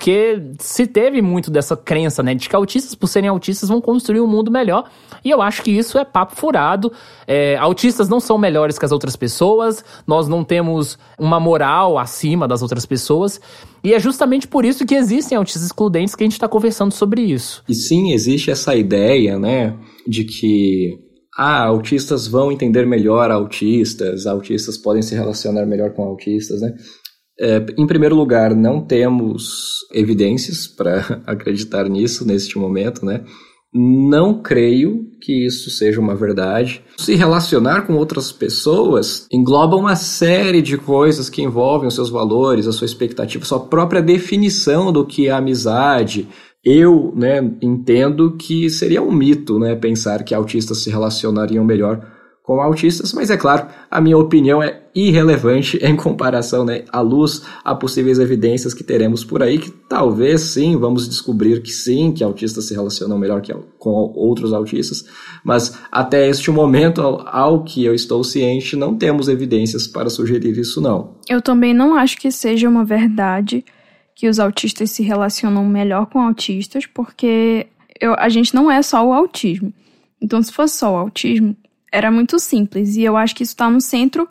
se 0.59 0.87
teve 0.87 1.21
muito 1.21 1.51
dessa 1.51 1.77
crença, 1.77 2.23
né, 2.23 2.35
de 2.35 2.49
que 2.49 2.55
autistas, 2.55 2.95
por 2.95 3.07
serem 3.07 3.29
autistas, 3.29 3.69
vão 3.69 3.81
construir 3.81 4.21
um 4.21 4.27
mundo 4.27 4.51
melhor. 4.51 4.91
E 5.25 5.31
eu 5.31 5.43
acho 5.43 5.63
que 5.63 5.71
isso 5.71 5.99
é 5.99 6.05
papo 6.05 6.37
furado. 6.37 6.93
É, 7.27 7.57
autistas 7.57 8.09
não 8.09 8.21
são 8.21 8.39
melhores 8.39 8.79
que 8.79 8.85
as 8.85 8.93
outras 8.93 9.17
pessoas, 9.17 9.85
nós 10.07 10.29
não 10.29 10.45
temos 10.45 10.99
uma 11.19 11.41
moral 11.41 11.99
acima 11.99 12.47
das 12.47 12.63
outras 12.63 12.87
pessoas. 12.87 13.41
E 13.83 13.93
é 13.93 13.99
justamente 13.99 14.47
por 14.47 14.65
isso 14.65 14.87
que 14.87 14.95
existem 14.95 15.37
autistas 15.37 15.65
excludentes 15.65 16.15
que 16.15 16.23
a 16.23 16.27
gente 16.27 16.35
está 16.35 16.49
conversando 16.49 16.93
sobre 16.93 17.23
isso. 17.23 17.65
E 17.69 17.75
sim, 17.75 18.13
existe 18.13 18.51
essa 18.51 18.77
ideia, 18.77 19.39
né, 19.39 19.77
de 20.07 20.25
que 20.25 20.99
ah, 21.37 21.65
autistas 21.65 22.27
vão 22.27 22.53
entender 22.53 22.87
melhor 22.87 23.31
autistas, 23.31 24.27
autistas 24.27 24.77
podem 24.77 25.03
se 25.03 25.15
relacionar 25.15 25.65
melhor 25.65 25.93
com 25.93 26.03
autistas, 26.05 26.61
né? 26.61 26.75
É, 27.41 27.65
em 27.77 27.87
primeiro 27.87 28.15
lugar, 28.15 28.55
não 28.55 28.81
temos 28.81 29.81
evidências 29.93 30.67
para 30.67 31.23
acreditar 31.27 31.89
nisso 31.89 32.27
neste 32.27 32.59
momento, 32.59 33.05
né? 33.05 33.25
Não 33.75 34.43
creio 34.43 35.07
que 35.23 35.47
isso 35.47 35.71
seja 35.71 35.99
uma 35.99 36.15
verdade. 36.15 36.85
Se 36.99 37.15
relacionar 37.15 37.87
com 37.87 37.95
outras 37.95 38.31
pessoas 38.31 39.27
engloba 39.33 39.77
uma 39.77 39.97
série 39.97 40.61
de 40.61 40.77
coisas 40.77 41.31
que 41.31 41.41
envolvem 41.41 41.89
os 41.89 41.95
seus 41.95 42.11
valores, 42.11 42.67
a 42.67 42.73
sua 42.73 42.85
expectativa, 42.85 43.43
a 43.43 43.47
sua 43.47 43.61
própria 43.61 44.03
definição 44.03 44.93
do 44.93 45.07
que 45.07 45.29
é 45.29 45.31
amizade. 45.31 46.29
Eu, 46.63 47.15
né, 47.17 47.39
entendo 47.63 48.37
que 48.37 48.69
seria 48.69 49.03
um 49.03 49.11
mito, 49.11 49.59
né, 49.59 49.75
pensar 49.75 50.23
que 50.23 50.35
autistas 50.35 50.83
se 50.83 50.91
relacionariam 50.91 51.65
melhor 51.65 52.12
com 52.43 52.61
autistas, 52.61 53.13
mas 53.13 53.31
é 53.31 53.37
claro, 53.37 53.69
a 53.89 54.01
minha 54.01 54.19
opinião 54.19 54.61
é 54.61 54.83
irrelevante 54.95 55.79
em 55.85 55.95
comparação, 55.95 56.65
né, 56.65 56.85
à 56.91 57.01
luz 57.01 57.43
a 57.65 57.75
possíveis 57.75 58.19
evidências 58.19 58.75
que 58.75 58.83
teremos 58.83 59.25
por 59.25 59.43
aí, 59.43 59.59
que 59.59 59.71
talvez 59.71 60.41
sim, 60.41 60.77
vamos 60.77 61.09
descobrir 61.09 61.63
que 61.63 61.71
sim, 61.71 62.13
que 62.13 62.25
autistas 62.25 62.67
se 62.67 62.75
relacionam 62.75 63.17
melhor 63.17 63.41
que 63.41 63.55
com 63.79 63.91
outros 64.15 64.53
autistas, 64.53 65.05
mas 65.45 65.79
até 65.91 66.29
este 66.29 66.51
momento, 66.51 67.01
ao, 67.01 67.29
ao 67.29 67.65
que 67.65 67.85
eu 67.85 67.95
estou 67.95 68.25
ciente, 68.25 68.75
não 68.75 68.97
temos 68.97 69.29
evidências 69.29 69.87
para 69.87 70.11
sugerir 70.11 70.59
isso 70.59 70.81
não. 70.81 71.15
Eu 71.29 71.41
também 71.41 71.73
não 71.73 71.95
acho 71.95 72.19
que 72.19 72.31
seja 72.33 72.69
uma 72.69 72.85
verdade 72.85 73.65
que 74.15 74.29
os 74.29 74.39
autistas 74.39 74.91
se 74.91 75.03
relacionam 75.03 75.65
melhor 75.65 76.07
com 76.07 76.21
autistas, 76.21 76.87
porque 76.87 77.67
eu, 78.01 78.15
a 78.19 78.29
gente 78.29 78.55
não 78.55 78.71
é 78.71 78.83
só 78.83 79.07
o 79.07 79.13
autismo. 79.13 79.73
Então, 80.21 80.43
se 80.43 80.53
fosse 80.53 80.77
só 80.79 80.93
o 80.93 80.97
autismo, 80.97 81.57
era 81.93 82.11
muito 82.11 82.39
simples. 82.39 82.97
E 82.97 83.03
eu 83.03 83.17
acho 83.17 83.37
que 83.37 83.43
isso 83.43 83.53
está 83.53 83.71
no 83.71 83.81
centro 83.81 84.27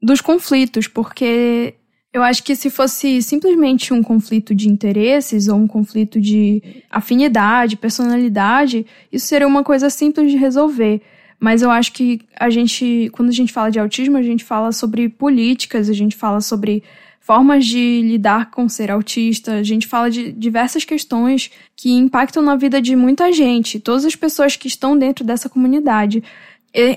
dos 0.00 0.20
conflitos, 0.20 0.86
porque 0.86 1.74
eu 2.12 2.22
acho 2.22 2.42
que 2.42 2.54
se 2.54 2.70
fosse 2.70 3.22
simplesmente 3.22 3.92
um 3.92 4.02
conflito 4.02 4.54
de 4.54 4.68
interesses 4.68 5.48
ou 5.48 5.56
um 5.56 5.66
conflito 5.66 6.20
de 6.20 6.82
afinidade, 6.90 7.76
personalidade, 7.76 8.86
isso 9.10 9.26
seria 9.26 9.46
uma 9.46 9.64
coisa 9.64 9.90
simples 9.90 10.30
de 10.30 10.36
resolver. 10.36 11.00
Mas 11.40 11.62
eu 11.62 11.70
acho 11.70 11.92
que 11.92 12.20
a 12.38 12.50
gente, 12.50 13.08
quando 13.12 13.28
a 13.28 13.32
gente 13.32 13.52
fala 13.52 13.70
de 13.70 13.78
autismo, 13.78 14.16
a 14.16 14.22
gente 14.22 14.44
fala 14.44 14.72
sobre 14.72 15.08
políticas, 15.08 15.88
a 15.88 15.92
gente 15.92 16.16
fala 16.16 16.40
sobre 16.40 16.82
formas 17.20 17.66
de 17.66 18.00
lidar 18.02 18.50
com 18.50 18.68
ser 18.68 18.90
autista, 18.90 19.56
a 19.56 19.62
gente 19.62 19.86
fala 19.86 20.10
de 20.10 20.32
diversas 20.32 20.84
questões 20.84 21.50
que 21.76 21.92
impactam 21.92 22.42
na 22.42 22.56
vida 22.56 22.80
de 22.80 22.96
muita 22.96 23.30
gente, 23.30 23.78
todas 23.78 24.06
as 24.06 24.16
pessoas 24.16 24.56
que 24.56 24.66
estão 24.66 24.98
dentro 24.98 25.24
dessa 25.26 25.46
comunidade 25.46 26.24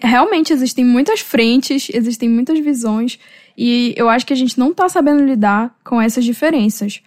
realmente 0.02 0.54
existem 0.54 0.86
muitas 0.86 1.20
frentes, 1.20 1.90
existem 1.94 2.30
muitas 2.30 2.60
visões, 2.60 3.18
e 3.58 3.94
eu 3.98 4.10
acho 4.10 4.26
que 4.26 4.34
a 4.34 4.36
gente 4.36 4.58
não 4.60 4.74
tá 4.74 4.88
sabendo 4.90 5.24
lidar 5.26 5.76
com 5.84 6.02
essas 6.02 6.26
diferenças. 6.26 7.02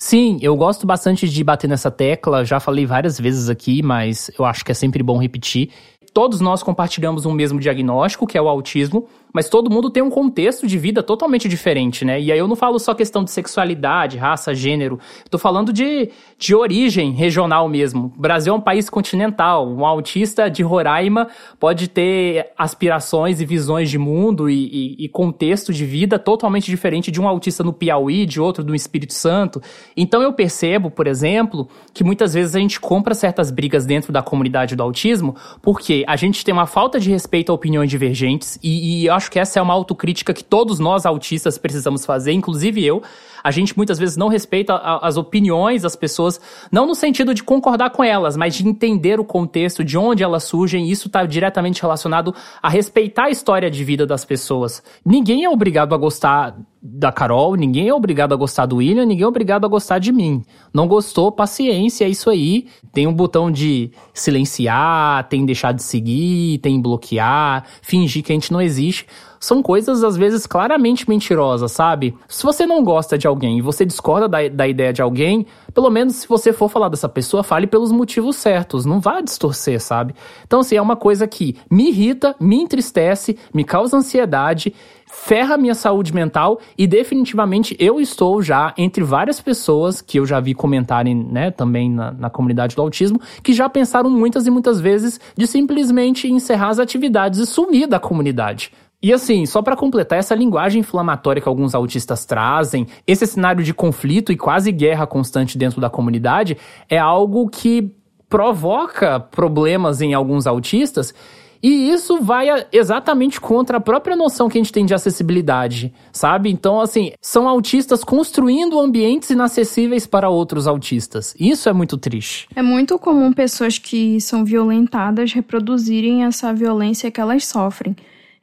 Sim, 0.00 0.38
eu 0.42 0.56
gosto 0.56 0.86
bastante 0.86 1.28
de 1.28 1.44
bater 1.44 1.68
nessa 1.68 1.90
tecla, 1.90 2.44
já 2.44 2.60
falei 2.60 2.84
várias 2.84 3.18
vezes 3.18 3.48
aqui, 3.48 3.82
mas 3.82 4.30
eu 4.38 4.44
acho 4.44 4.64
que 4.64 4.72
é 4.72 4.74
sempre 4.74 5.02
bom 5.02 5.18
repetir. 5.18 5.70
Todos 6.12 6.40
nós 6.40 6.62
compartilhamos 6.62 7.26
um 7.26 7.32
mesmo 7.32 7.58
diagnóstico, 7.58 8.26
que 8.26 8.36
é 8.36 8.42
o 8.42 8.48
autismo, 8.48 9.08
mas 9.34 9.48
todo 9.48 9.68
mundo 9.68 9.90
tem 9.90 10.00
um 10.00 10.08
contexto 10.08 10.64
de 10.64 10.78
vida 10.78 11.02
totalmente 11.02 11.48
diferente, 11.48 12.04
né? 12.04 12.20
E 12.20 12.30
aí 12.30 12.38
eu 12.38 12.46
não 12.46 12.54
falo 12.54 12.78
só 12.78 12.94
questão 12.94 13.24
de 13.24 13.32
sexualidade, 13.32 14.16
raça, 14.16 14.54
gênero, 14.54 15.00
tô 15.28 15.36
falando 15.38 15.72
de, 15.72 16.08
de 16.38 16.54
origem 16.54 17.10
regional 17.10 17.68
mesmo. 17.68 18.12
O 18.16 18.20
Brasil 18.20 18.54
é 18.54 18.56
um 18.56 18.60
país 18.60 18.88
continental, 18.88 19.68
um 19.68 19.84
autista 19.84 20.48
de 20.48 20.62
Roraima 20.62 21.26
pode 21.58 21.88
ter 21.88 22.52
aspirações 22.56 23.40
e 23.40 23.44
visões 23.44 23.90
de 23.90 23.98
mundo 23.98 24.48
e, 24.48 24.54
e, 24.54 25.04
e 25.04 25.08
contexto 25.08 25.72
de 25.72 25.84
vida 25.84 26.16
totalmente 26.16 26.66
diferente 26.66 27.10
de 27.10 27.20
um 27.20 27.26
autista 27.26 27.64
no 27.64 27.72
Piauí, 27.72 28.26
de 28.26 28.40
outro 28.40 28.62
do 28.62 28.74
Espírito 28.74 29.14
Santo. 29.14 29.60
Então 29.96 30.22
eu 30.22 30.32
percebo, 30.32 30.92
por 30.92 31.08
exemplo, 31.08 31.68
que 31.92 32.04
muitas 32.04 32.34
vezes 32.34 32.54
a 32.54 32.60
gente 32.60 32.78
compra 32.78 33.14
certas 33.14 33.50
brigas 33.50 33.84
dentro 33.84 34.12
da 34.12 34.22
comunidade 34.22 34.76
do 34.76 34.82
autismo 34.82 35.34
porque 35.60 36.04
a 36.06 36.14
gente 36.14 36.44
tem 36.44 36.52
uma 36.52 36.66
falta 36.66 37.00
de 37.00 37.10
respeito 37.10 37.50
a 37.50 37.54
opiniões 37.54 37.90
divergentes 37.90 38.60
e, 38.62 39.02
e 39.02 39.06
eu 39.06 39.14
acho 39.14 39.23
acho 39.24 39.30
que 39.30 39.38
essa 39.38 39.58
é 39.58 39.62
uma 39.62 39.72
autocrítica 39.72 40.34
que 40.34 40.44
todos 40.44 40.78
nós 40.78 41.06
autistas 41.06 41.56
precisamos 41.56 42.04
fazer, 42.04 42.32
inclusive 42.32 42.84
eu. 42.84 43.02
A 43.42 43.50
gente 43.50 43.76
muitas 43.76 43.98
vezes 43.98 44.16
não 44.16 44.28
respeita 44.28 44.76
as 44.76 45.16
opiniões 45.16 45.82
das 45.82 45.96
pessoas, 45.96 46.40
não 46.70 46.86
no 46.86 46.94
sentido 46.94 47.34
de 47.34 47.42
concordar 47.42 47.90
com 47.90 48.02
elas, 48.02 48.36
mas 48.36 48.54
de 48.54 48.66
entender 48.66 49.18
o 49.20 49.24
contexto, 49.24 49.84
de 49.84 49.98
onde 49.98 50.22
elas 50.22 50.44
surgem, 50.44 50.90
isso 50.90 51.08
está 51.08 51.24
diretamente 51.24 51.80
relacionado 51.80 52.34
a 52.62 52.68
respeitar 52.68 53.24
a 53.24 53.30
história 53.30 53.70
de 53.70 53.84
vida 53.84 54.06
das 54.06 54.24
pessoas. 54.24 54.82
Ninguém 55.04 55.44
é 55.44 55.50
obrigado 55.50 55.94
a 55.94 55.98
gostar 55.98 56.56
da 56.86 57.10
Carol, 57.10 57.54
ninguém 57.54 57.88
é 57.88 57.94
obrigado 57.94 58.34
a 58.34 58.36
gostar 58.36 58.66
do 58.66 58.76
William, 58.76 59.06
ninguém 59.06 59.24
é 59.24 59.26
obrigado 59.26 59.64
a 59.64 59.68
gostar 59.68 59.98
de 59.98 60.12
mim. 60.12 60.44
Não 60.72 60.86
gostou, 60.86 61.32
paciência, 61.32 62.04
é 62.04 62.10
isso 62.10 62.28
aí. 62.28 62.66
Tem 62.92 63.06
um 63.06 63.12
botão 63.12 63.50
de 63.50 63.90
silenciar, 64.12 65.26
tem 65.28 65.46
deixar 65.46 65.72
de 65.72 65.82
seguir, 65.82 66.58
tem 66.58 66.78
bloquear, 66.78 67.64
fingir 67.80 68.22
que 68.22 68.32
a 68.32 68.34
gente 68.34 68.52
não 68.52 68.60
existe 68.60 69.06
são 69.44 69.62
coisas 69.62 70.02
às 70.02 70.16
vezes 70.16 70.46
claramente 70.46 71.08
mentirosas, 71.08 71.72
sabe? 71.72 72.16
Se 72.26 72.42
você 72.42 72.66
não 72.66 72.82
gosta 72.82 73.18
de 73.18 73.26
alguém 73.26 73.58
e 73.58 73.62
você 73.62 73.84
discorda 73.84 74.26
da, 74.26 74.48
da 74.48 74.66
ideia 74.66 74.92
de 74.92 75.02
alguém, 75.02 75.46
pelo 75.72 75.90
menos 75.90 76.16
se 76.16 76.28
você 76.28 76.52
for 76.52 76.70
falar 76.70 76.88
dessa 76.88 77.08
pessoa, 77.08 77.42
fale 77.42 77.66
pelos 77.66 77.92
motivos 77.92 78.36
certos, 78.36 78.86
não 78.86 79.00
vá 79.00 79.20
distorcer, 79.20 79.80
sabe? 79.80 80.14
Então, 80.46 80.60
assim, 80.60 80.76
é 80.76 80.82
uma 80.82 80.96
coisa 80.96 81.26
que 81.26 81.56
me 81.70 81.88
irrita, 81.88 82.34
me 82.40 82.56
entristece, 82.56 83.36
me 83.52 83.64
causa 83.64 83.96
ansiedade 83.96 84.74
ferra 85.06 85.56
minha 85.56 85.74
saúde 85.74 86.12
mental 86.12 86.58
e 86.76 86.86
definitivamente 86.86 87.76
eu 87.78 88.00
estou 88.00 88.42
já 88.42 88.74
entre 88.76 89.04
várias 89.04 89.40
pessoas 89.40 90.00
que 90.00 90.18
eu 90.18 90.26
já 90.26 90.40
vi 90.40 90.54
comentarem, 90.54 91.14
né, 91.14 91.50
também 91.50 91.88
na, 91.88 92.10
na, 92.10 92.28
comunidade 92.28 92.74
do 92.74 92.82
autismo, 92.82 93.20
que 93.42 93.52
já 93.52 93.68
pensaram 93.68 94.10
muitas 94.10 94.46
e 94.46 94.50
muitas 94.50 94.80
vezes 94.80 95.20
de 95.36 95.46
simplesmente 95.46 96.30
encerrar 96.30 96.70
as 96.70 96.78
atividades 96.78 97.38
e 97.38 97.46
sumir 97.46 97.86
da 97.86 98.00
comunidade. 98.00 98.72
E 99.04 99.12
assim, 99.12 99.44
só 99.44 99.60
para 99.60 99.76
completar 99.76 100.18
essa 100.18 100.34
linguagem 100.34 100.80
inflamatória 100.80 101.42
que 101.42 101.46
alguns 101.46 101.74
autistas 101.74 102.24
trazem, 102.24 102.86
esse 103.06 103.26
cenário 103.26 103.62
de 103.62 103.74
conflito 103.74 104.32
e 104.32 104.36
quase 104.36 104.72
guerra 104.72 105.06
constante 105.06 105.58
dentro 105.58 105.78
da 105.78 105.90
comunidade 105.90 106.56
é 106.88 106.96
algo 106.96 107.46
que 107.50 107.92
provoca 108.30 109.20
problemas 109.20 110.00
em 110.00 110.14
alguns 110.14 110.46
autistas 110.46 111.14
e 111.62 111.90
isso 111.90 112.18
vai 112.22 112.46
exatamente 112.72 113.38
contra 113.38 113.76
a 113.76 113.80
própria 113.80 114.16
noção 114.16 114.48
que 114.48 114.56
a 114.56 114.62
gente 114.62 114.72
tem 114.72 114.86
de 114.86 114.94
acessibilidade, 114.94 115.92
sabe? 116.10 116.48
Então, 116.48 116.80
assim, 116.80 117.12
são 117.20 117.46
autistas 117.46 118.02
construindo 118.02 118.80
ambientes 118.80 119.28
inacessíveis 119.28 120.06
para 120.06 120.30
outros 120.30 120.66
autistas. 120.66 121.34
Isso 121.38 121.68
é 121.68 121.74
muito 121.74 121.98
triste. 121.98 122.48
É 122.56 122.62
muito 122.62 122.98
comum 122.98 123.34
pessoas 123.34 123.76
que 123.76 124.18
são 124.18 124.46
violentadas 124.46 125.34
reproduzirem 125.34 126.24
essa 126.24 126.54
violência 126.54 127.10
que 127.10 127.20
elas 127.20 127.44
sofrem. 127.44 127.94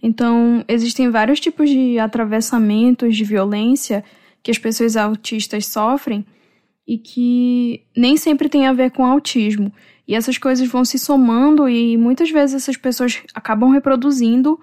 Então, 0.02 0.66
existem 0.68 1.10
vários 1.10 1.40
tipos 1.40 1.70
de 1.70 2.00
atravessamentos 2.00 3.16
de 3.16 3.24
violência 3.24 4.04
que 4.42 4.50
as 4.50 4.58
pessoas 4.58 4.98
autistas 4.98 5.68
sofrem 5.68 6.26
e 6.88 6.98
que 6.98 7.84
nem 7.96 8.18
sempre 8.18 8.50
tem 8.50 8.66
a 8.66 8.74
ver 8.74 8.92
com 8.92 9.06
autismo. 9.06 9.72
E 10.08 10.16
essas 10.16 10.38
coisas 10.38 10.68
vão 10.68 10.84
se 10.84 10.98
somando 10.98 11.70
e 11.70 11.96
muitas 11.98 12.32
vezes 12.32 12.56
essas 12.56 12.76
pessoas 12.76 13.22
acabam 13.34 13.70
reproduzindo 13.70 14.60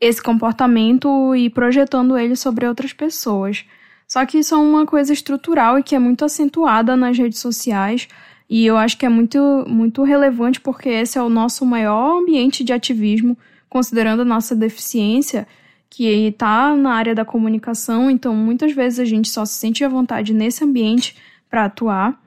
esse 0.00 0.22
comportamento 0.22 1.34
e 1.34 1.50
projetando 1.50 2.16
ele 2.16 2.36
sobre 2.36 2.66
outras 2.66 2.92
pessoas. 2.92 3.64
Só 4.06 4.24
que 4.24 4.38
isso 4.38 4.54
é 4.54 4.58
uma 4.58 4.86
coisa 4.86 5.12
estrutural 5.12 5.78
e 5.78 5.82
que 5.82 5.94
é 5.94 5.98
muito 5.98 6.24
acentuada 6.24 6.96
nas 6.96 7.18
redes 7.18 7.40
sociais. 7.40 8.08
E 8.48 8.64
eu 8.64 8.76
acho 8.76 8.96
que 8.96 9.04
é 9.04 9.08
muito, 9.08 9.64
muito 9.68 10.04
relevante 10.04 10.60
porque 10.60 10.88
esse 10.88 11.18
é 11.18 11.22
o 11.22 11.28
nosso 11.28 11.66
maior 11.66 12.22
ambiente 12.22 12.62
de 12.64 12.72
ativismo 12.72 13.36
considerando 13.68 14.22
a 14.22 14.24
nossa 14.24 14.54
deficiência, 14.54 15.46
que 15.90 16.06
está 16.06 16.76
na 16.76 16.92
área 16.92 17.14
da 17.14 17.24
comunicação, 17.24 18.10
então 18.10 18.34
muitas 18.34 18.72
vezes 18.72 18.98
a 18.98 19.04
gente 19.04 19.28
só 19.28 19.44
se 19.44 19.54
sente 19.54 19.84
à 19.84 19.88
vontade 19.88 20.34
nesse 20.34 20.62
ambiente 20.62 21.16
para 21.48 21.64
atuar. 21.64 22.20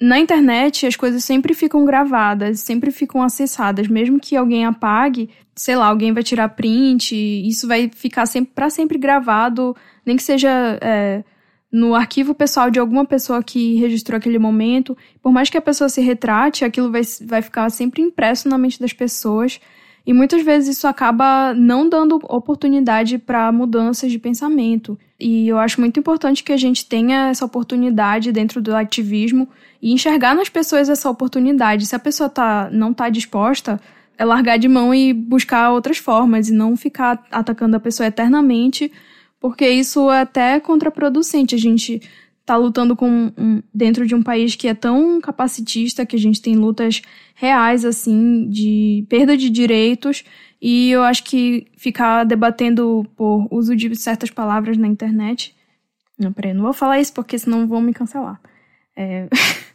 Na 0.00 0.18
internet, 0.18 0.86
as 0.86 0.94
coisas 0.94 1.24
sempre 1.24 1.54
ficam 1.54 1.84
gravadas, 1.84 2.60
sempre 2.60 2.92
ficam 2.92 3.22
acessadas, 3.22 3.88
mesmo 3.88 4.20
que 4.20 4.36
alguém 4.36 4.64
apague, 4.64 5.28
sei 5.56 5.74
lá, 5.74 5.86
alguém 5.86 6.12
vai 6.12 6.22
tirar 6.22 6.50
print, 6.50 7.16
isso 7.16 7.66
vai 7.66 7.90
ficar 7.92 8.26
sempre 8.26 8.52
para 8.54 8.70
sempre 8.70 8.96
gravado, 8.96 9.74
nem 10.06 10.16
que 10.16 10.22
seja 10.22 10.78
é, 10.80 11.24
no 11.72 11.96
arquivo 11.96 12.32
pessoal 12.32 12.70
de 12.70 12.78
alguma 12.78 13.04
pessoa 13.04 13.42
que 13.42 13.74
registrou 13.74 14.16
aquele 14.16 14.38
momento. 14.38 14.96
Por 15.20 15.32
mais 15.32 15.50
que 15.50 15.58
a 15.58 15.62
pessoa 15.62 15.88
se 15.88 16.00
retrate, 16.00 16.64
aquilo 16.64 16.92
vai, 16.92 17.02
vai 17.26 17.42
ficar 17.42 17.68
sempre 17.70 18.00
impresso 18.00 18.48
na 18.48 18.56
mente 18.56 18.78
das 18.78 18.92
pessoas. 18.92 19.60
E 20.08 20.12
muitas 20.14 20.42
vezes 20.42 20.78
isso 20.78 20.88
acaba 20.88 21.52
não 21.52 21.86
dando 21.86 22.18
oportunidade 22.30 23.18
para 23.18 23.52
mudanças 23.52 24.10
de 24.10 24.18
pensamento. 24.18 24.98
E 25.20 25.46
eu 25.46 25.58
acho 25.58 25.78
muito 25.82 26.00
importante 26.00 26.42
que 26.42 26.50
a 26.50 26.56
gente 26.56 26.86
tenha 26.86 27.28
essa 27.28 27.44
oportunidade 27.44 28.32
dentro 28.32 28.62
do 28.62 28.74
ativismo 28.74 29.46
e 29.82 29.92
enxergar 29.92 30.34
nas 30.34 30.48
pessoas 30.48 30.88
essa 30.88 31.10
oportunidade. 31.10 31.84
Se 31.84 31.94
a 31.94 31.98
pessoa 31.98 32.30
tá, 32.30 32.70
não 32.72 32.92
está 32.92 33.10
disposta, 33.10 33.78
é 34.16 34.24
largar 34.24 34.56
de 34.56 34.66
mão 34.66 34.94
e 34.94 35.12
buscar 35.12 35.72
outras 35.72 35.98
formas 35.98 36.48
e 36.48 36.54
não 36.54 36.74
ficar 36.74 37.22
atacando 37.30 37.76
a 37.76 37.80
pessoa 37.80 38.06
eternamente 38.06 38.90
porque 39.40 39.68
isso 39.68 40.10
é 40.10 40.22
até 40.22 40.58
contraproducente. 40.60 41.54
A 41.54 41.58
gente 41.58 42.00
tá 42.48 42.56
lutando 42.56 42.96
com 42.96 43.30
um, 43.36 43.62
dentro 43.74 44.06
de 44.06 44.14
um 44.14 44.22
país 44.22 44.56
que 44.56 44.68
é 44.68 44.74
tão 44.74 45.20
capacitista, 45.20 46.06
que 46.06 46.16
a 46.16 46.18
gente 46.18 46.40
tem 46.40 46.56
lutas 46.56 47.02
reais, 47.34 47.84
assim, 47.84 48.48
de 48.48 49.04
perda 49.06 49.36
de 49.36 49.50
direitos, 49.50 50.24
e 50.60 50.90
eu 50.90 51.02
acho 51.02 51.24
que 51.24 51.66
ficar 51.76 52.24
debatendo 52.24 53.06
por 53.14 53.46
uso 53.50 53.76
de 53.76 53.94
certas 53.94 54.30
palavras 54.30 54.78
na 54.78 54.88
internet. 54.88 55.54
Não, 56.18 56.32
peraí, 56.32 56.54
não 56.54 56.62
vou 56.62 56.72
falar 56.72 56.98
isso 56.98 57.12
porque 57.12 57.38
senão 57.38 57.68
vão 57.68 57.82
me 57.82 57.92
cancelar. 57.92 58.40
É. 58.96 59.28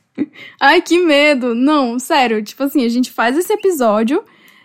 Ai, 0.60 0.82
que 0.82 1.00
medo! 1.00 1.54
Não, 1.54 2.00
sério, 2.00 2.44
tipo 2.44 2.64
assim, 2.64 2.84
a 2.84 2.90
gente 2.90 3.12
faz 3.12 3.38
esse 3.38 3.54
episódio 3.54 4.24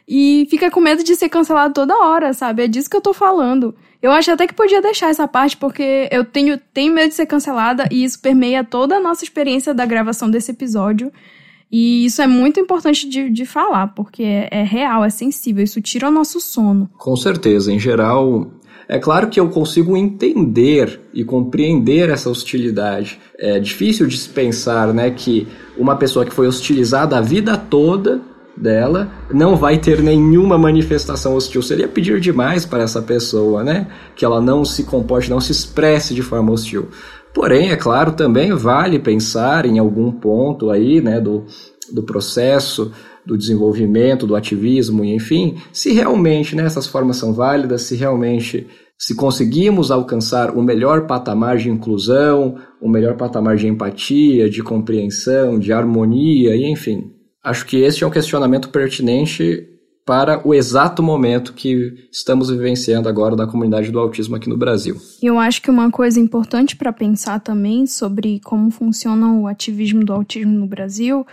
e 0.09 0.47
fica 0.49 0.71
com 0.71 0.81
medo 0.81 1.05
de 1.05 1.14
ser 1.14 1.29
cancelado 1.29 1.75
toda 1.75 1.94
hora, 1.94 2.33
sabe? 2.33 2.64
É 2.64 2.68
disso 2.68 2.88
que 2.88 2.97
eu 2.97 3.01
tô 3.01 3.12
falando. 3.12 3.75
Eu 4.01 4.11
acho 4.11 4.31
até 4.31 4.47
que 4.47 4.55
podia 4.55 4.81
deixar 4.81 5.11
essa 5.11 5.29
parte, 5.29 5.55
porque 5.55 6.09
eu 6.11 6.25
tenho, 6.25 6.59
tenho 6.73 6.94
medo 6.94 7.09
de 7.09 7.14
ser 7.14 7.27
cancelada 7.27 7.87
e 7.90 8.05
isso 8.05 8.18
permeia 8.18 8.64
toda 8.64 8.97
a 8.97 9.01
nossa 9.01 9.23
experiência 9.23 9.75
da 9.75 9.85
gravação 9.85 10.31
desse 10.31 10.53
episódio. 10.53 11.12
E 11.71 12.07
isso 12.07 12.23
é 12.23 12.27
muito 12.27 12.59
importante 12.59 13.07
de, 13.07 13.29
de 13.29 13.44
falar, 13.44 13.88
porque 13.88 14.23
é, 14.23 14.49
é 14.51 14.62
real, 14.62 15.05
é 15.05 15.11
sensível, 15.11 15.62
isso 15.62 15.83
tira 15.83 16.09
o 16.09 16.11
nosso 16.11 16.40
sono. 16.40 16.88
Com 16.97 17.14
certeza, 17.14 17.71
em 17.71 17.79
geral, 17.79 18.51
é 18.88 18.99
claro 18.99 19.29
que 19.29 19.38
eu 19.38 19.51
consigo 19.51 19.94
entender 19.94 20.99
e 21.12 21.23
compreender 21.23 22.09
essa 22.09 22.31
hostilidade. 22.31 23.21
É 23.38 23.61
difícil 23.61 24.07
de 24.07 24.16
se 24.16 24.31
pensar, 24.31 24.94
né, 24.94 25.11
que 25.11 25.47
uma 25.77 25.97
pessoa 25.97 26.25
que 26.25 26.33
foi 26.33 26.47
hostilizada 26.47 27.18
a 27.18 27.21
vida 27.21 27.59
toda 27.59 28.23
dela 28.61 29.11
não 29.33 29.57
vai 29.57 29.79
ter 29.79 30.03
nenhuma 30.03 30.59
manifestação 30.59 31.35
hostil. 31.35 31.62
Seria 31.62 31.88
pedir 31.88 32.21
demais 32.21 32.64
para 32.64 32.83
essa 32.83 33.01
pessoa, 33.01 33.62
né? 33.62 33.87
Que 34.16 34.25
ela 34.25 34.40
não 34.40 34.64
se 34.64 34.85
comporte, 34.85 35.31
não 35.31 35.40
se 35.40 35.53
expresse 35.53 36.14
de 36.14 36.23
forma 36.23 36.53
hostil. 36.53 36.88
Porém, 37.35 37.71
é 37.71 37.77
claro, 37.77 38.12
também 38.12 38.53
vale 38.53 38.99
pensar 38.99 39.64
em 39.64 39.79
algum 39.79 40.11
ponto 40.11 40.71
aí, 40.71 41.01
né, 41.01 41.21
do, 41.21 41.44
do 41.92 42.03
processo, 42.03 42.90
do 43.25 43.37
desenvolvimento, 43.37 44.27
do 44.27 44.35
ativismo, 44.35 45.05
enfim, 45.05 45.57
se 45.73 45.92
realmente 45.92 46.57
né, 46.57 46.64
essas 46.64 46.87
formas 46.87 47.16
são 47.18 47.35
válidas, 47.35 47.83
se 47.83 47.94
realmente 47.94 48.66
se 48.99 49.14
conseguimos 49.14 49.90
alcançar 49.90 50.51
o 50.57 50.62
melhor 50.62 51.07
patamar 51.07 51.59
de 51.59 51.71
inclusão, 51.71 52.57
o 52.81 52.88
melhor 52.88 53.16
patamar 53.16 53.57
de 53.57 53.68
empatia, 53.68 54.51
de 54.51 54.62
compreensão, 54.62 55.59
de 55.59 55.73
harmonia, 55.73 56.57
e 56.57 56.64
enfim, 56.64 57.12
Acho 57.42 57.66
que 57.66 57.77
este 57.79 58.05
é 58.05 58.07
um 58.07 58.11
questionamento 58.11 58.70
pertinente 58.70 59.68
para 60.09 60.40
o 60.46 60.55
exato 60.55 61.03
momento 61.03 61.53
que 61.53 62.09
estamos 62.11 62.48
vivenciando 62.48 63.11
agora 63.11 63.37
da 63.37 63.46
comunidade 63.46 63.90
do 63.90 63.98
autismo 63.98 64.37
aqui 64.37 64.48
no 64.48 64.57
Brasil. 64.57 64.96
Eu 65.22 65.38
acho 65.38 65.61
que 65.61 65.70
uma 65.70 65.90
coisa 65.90 66.18
importante 66.18 66.74
para 66.77 66.90
pensar 66.94 67.40
também 67.40 67.87
sobre 67.87 68.40
como 68.40 68.70
funciona 68.70 69.35
o 69.35 69.46
ativismo 69.46 70.03
do 70.03 70.14
autismo 70.14 70.53
no 70.53 70.66
Brasil 70.66 71.27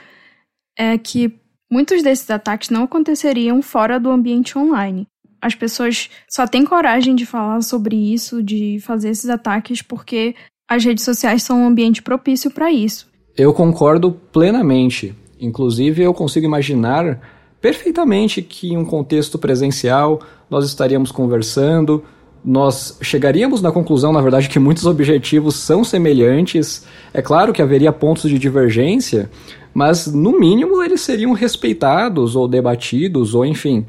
é 0.77 0.97
que 0.97 1.33
muitos 1.71 2.03
desses 2.03 2.29
ataques 2.29 2.69
não 2.69 2.83
aconteceriam 2.83 3.61
fora 3.61 3.97
do 3.97 4.11
ambiente 4.11 4.57
online. 4.57 5.07
As 5.41 5.55
pessoas 5.55 6.09
só 6.29 6.45
têm 6.45 6.65
coragem 6.65 7.15
de 7.15 7.25
falar 7.25 7.61
sobre 7.61 7.95
isso, 7.95 8.43
de 8.43 8.79
fazer 8.81 9.09
esses 9.09 9.29
ataques, 9.29 9.81
porque 9.81 10.35
as 10.69 10.83
redes 10.83 11.05
sociais 11.05 11.43
são 11.43 11.61
um 11.61 11.67
ambiente 11.67 12.01
propício 12.01 12.51
para 12.51 12.69
isso. 12.73 13.07
Eu 13.37 13.53
concordo 13.53 14.11
plenamente. 14.11 15.15
Inclusive, 15.39 16.03
eu 16.03 16.13
consigo 16.13 16.45
imaginar 16.45 17.19
perfeitamente 17.61 18.41
que 18.41 18.73
em 18.73 18.77
um 18.77 18.85
contexto 18.85 19.37
presencial 19.37 20.21
nós 20.49 20.65
estaríamos 20.65 21.11
conversando, 21.11 22.03
nós 22.43 22.97
chegaríamos 23.01 23.61
na 23.61 23.71
conclusão, 23.71 24.13
na 24.13 24.21
verdade, 24.21 24.49
que 24.49 24.59
muitos 24.59 24.85
objetivos 24.85 25.55
são 25.55 25.83
semelhantes. 25.83 26.85
É 27.11 27.21
claro 27.21 27.51
que 27.51 27.61
haveria 27.61 27.91
pontos 27.91 28.29
de 28.29 28.37
divergência, 28.37 29.31
mas 29.73 30.05
no 30.05 30.39
mínimo 30.39 30.83
eles 30.83 31.01
seriam 31.01 31.33
respeitados 31.33 32.35
ou 32.35 32.47
debatidos, 32.47 33.33
ou 33.33 33.43
enfim. 33.43 33.85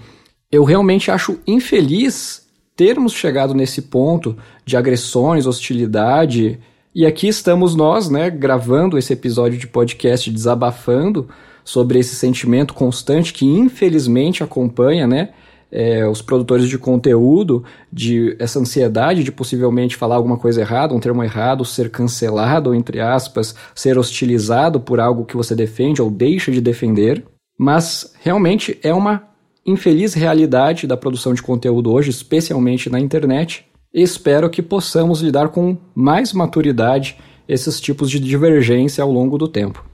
Eu 0.50 0.64
realmente 0.64 1.10
acho 1.10 1.38
infeliz 1.46 2.46
termos 2.74 3.12
chegado 3.12 3.54
nesse 3.54 3.82
ponto 3.82 4.36
de 4.64 4.76
agressões, 4.76 5.46
hostilidade 5.46 6.58
e 6.96 7.04
aqui 7.04 7.28
estamos 7.28 7.74
nós, 7.74 8.08
né, 8.08 8.30
gravando 8.30 8.96
esse 8.96 9.12
episódio 9.12 9.58
de 9.58 9.66
podcast 9.66 10.30
desabafando 10.30 11.28
sobre 11.62 11.98
esse 11.98 12.14
sentimento 12.14 12.72
constante 12.72 13.34
que 13.34 13.44
infelizmente 13.44 14.42
acompanha, 14.42 15.06
né, 15.06 15.28
é, 15.70 16.08
os 16.08 16.22
produtores 16.22 16.70
de 16.70 16.78
conteúdo, 16.78 17.62
de 17.92 18.34
essa 18.38 18.58
ansiedade 18.58 19.22
de 19.22 19.30
possivelmente 19.30 19.94
falar 19.94 20.16
alguma 20.16 20.38
coisa 20.38 20.62
errada, 20.62 20.94
um 20.94 20.98
termo 20.98 21.22
errado, 21.22 21.66
ser 21.66 21.90
cancelado, 21.90 22.74
entre 22.74 22.98
aspas, 22.98 23.54
ser 23.74 23.98
hostilizado 23.98 24.80
por 24.80 24.98
algo 24.98 25.26
que 25.26 25.36
você 25.36 25.54
defende 25.54 26.00
ou 26.00 26.10
deixa 26.10 26.50
de 26.50 26.62
defender. 26.62 27.22
Mas 27.58 28.14
realmente 28.22 28.78
é 28.82 28.94
uma 28.94 29.22
infeliz 29.66 30.14
realidade 30.14 30.86
da 30.86 30.96
produção 30.96 31.34
de 31.34 31.42
conteúdo 31.42 31.92
hoje, 31.92 32.08
especialmente 32.08 32.88
na 32.88 32.98
internet, 32.98 33.66
espero 33.92 34.50
que 34.50 34.62
possamos 34.62 35.20
lidar 35.20 35.48
com 35.48 35.76
mais 35.94 36.32
maturidade 36.32 37.16
esses 37.48 37.80
tipos 37.80 38.10
de 38.10 38.18
divergência 38.18 39.02
ao 39.02 39.10
longo 39.10 39.38
do 39.38 39.48
tempo. 39.48 39.84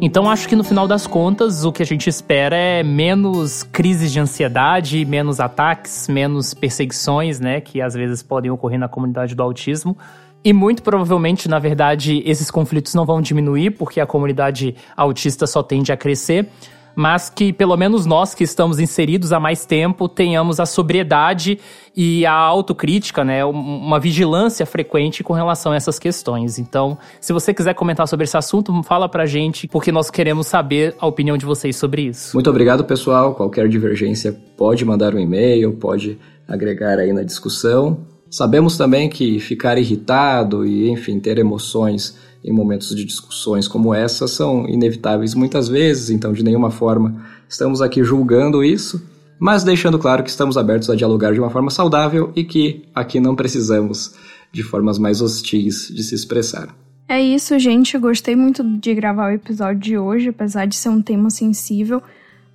Então 0.00 0.30
acho 0.30 0.48
que 0.48 0.54
no 0.54 0.62
final 0.62 0.86
das 0.86 1.06
contas 1.06 1.64
o 1.64 1.72
que 1.72 1.82
a 1.82 1.86
gente 1.86 2.08
espera 2.08 2.54
é 2.54 2.82
menos 2.82 3.62
crises 3.62 4.12
de 4.12 4.20
ansiedade, 4.20 5.04
menos 5.04 5.40
ataques, 5.40 6.06
menos 6.06 6.54
perseguições, 6.54 7.40
né, 7.40 7.60
que 7.60 7.80
às 7.80 7.94
vezes 7.94 8.22
podem 8.22 8.50
ocorrer 8.50 8.78
na 8.78 8.88
comunidade 8.88 9.34
do 9.34 9.42
autismo. 9.42 9.96
E 10.44 10.52
muito 10.52 10.80
provavelmente, 10.80 11.48
na 11.48 11.58
verdade, 11.58 12.22
esses 12.24 12.52
conflitos 12.52 12.94
não 12.94 13.04
vão 13.04 13.20
diminuir, 13.20 13.72
porque 13.72 14.00
a 14.00 14.06
comunidade 14.06 14.76
autista 14.96 15.44
só 15.44 15.60
tende 15.60 15.90
a 15.90 15.96
crescer 15.96 16.48
mas 16.96 17.28
que 17.28 17.52
pelo 17.52 17.76
menos 17.76 18.06
nós 18.06 18.34
que 18.34 18.42
estamos 18.42 18.80
inseridos 18.80 19.32
há 19.32 19.38
mais 19.38 19.66
tempo 19.66 20.08
tenhamos 20.08 20.58
a 20.58 20.64
sobriedade 20.64 21.60
e 21.94 22.24
a 22.26 22.32
autocrítica, 22.32 23.22
né, 23.24 23.44
uma 23.44 24.00
vigilância 24.00 24.64
frequente 24.66 25.22
com 25.22 25.32
relação 25.32 25.72
a 25.72 25.76
essas 25.76 25.98
questões. 25.98 26.58
Então, 26.58 26.98
se 27.20 27.32
você 27.32 27.52
quiser 27.54 27.74
comentar 27.74 28.08
sobre 28.08 28.24
esse 28.24 28.36
assunto, 28.36 28.82
fala 28.82 29.08
pra 29.08 29.26
gente, 29.26 29.68
porque 29.68 29.92
nós 29.92 30.10
queremos 30.10 30.46
saber 30.46 30.94
a 30.98 31.06
opinião 31.06 31.36
de 31.36 31.44
vocês 31.44 31.76
sobre 31.76 32.02
isso. 32.02 32.34
Muito 32.34 32.50
obrigado, 32.50 32.84
pessoal. 32.84 33.34
Qualquer 33.34 33.68
divergência 33.68 34.34
pode 34.56 34.84
mandar 34.84 35.14
um 35.14 35.18
e-mail, 35.18 35.72
pode 35.74 36.18
agregar 36.48 36.98
aí 36.98 37.12
na 37.12 37.22
discussão. 37.22 37.98
Sabemos 38.30 38.76
também 38.76 39.08
que 39.08 39.38
ficar 39.38 39.78
irritado 39.78 40.66
e, 40.66 40.90
enfim, 40.90 41.18
ter 41.20 41.38
emoções 41.38 42.16
em 42.46 42.52
momentos 42.52 42.94
de 42.94 43.04
discussões 43.04 43.66
como 43.66 43.92
essa 43.92 44.28
são 44.28 44.68
inevitáveis 44.68 45.34
muitas 45.34 45.68
vezes, 45.68 46.10
então 46.10 46.32
de 46.32 46.44
nenhuma 46.44 46.70
forma 46.70 47.22
estamos 47.48 47.82
aqui 47.82 48.04
julgando 48.04 48.62
isso, 48.62 49.04
mas 49.38 49.64
deixando 49.64 49.98
claro 49.98 50.22
que 50.22 50.30
estamos 50.30 50.56
abertos 50.56 50.88
a 50.88 50.94
dialogar 50.94 51.32
de 51.32 51.40
uma 51.40 51.50
forma 51.50 51.70
saudável 51.70 52.32
e 52.36 52.44
que 52.44 52.84
aqui 52.94 53.18
não 53.18 53.34
precisamos 53.34 54.14
de 54.52 54.62
formas 54.62 54.98
mais 54.98 55.20
hostis 55.20 55.92
de 55.92 56.02
se 56.04 56.14
expressar. 56.14 56.74
É 57.08 57.20
isso, 57.20 57.58
gente. 57.58 57.94
Eu 57.94 58.00
gostei 58.00 58.34
muito 58.34 58.64
de 58.64 58.94
gravar 58.94 59.30
o 59.30 59.34
episódio 59.34 59.80
de 59.80 59.98
hoje, 59.98 60.30
apesar 60.30 60.66
de 60.66 60.74
ser 60.74 60.88
um 60.88 61.02
tema 61.02 61.30
sensível. 61.30 62.02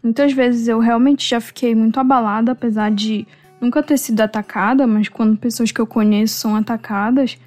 Muitas 0.02 0.34
vezes 0.34 0.68
eu 0.68 0.80
realmente 0.80 1.30
já 1.30 1.40
fiquei 1.40 1.76
muito 1.76 2.00
abalada, 2.00 2.54
apesar 2.54 2.92
de 2.92 3.28
nunca 3.62 3.84
ter 3.84 3.98
sido 3.98 4.20
atacada, 4.22 4.88
mas 4.88 5.08
quando 5.08 5.38
pessoas 5.38 5.72
que 5.72 5.80
eu 5.80 5.86
conheço 5.86 6.40
são 6.40 6.56
atacadas, 6.56 7.38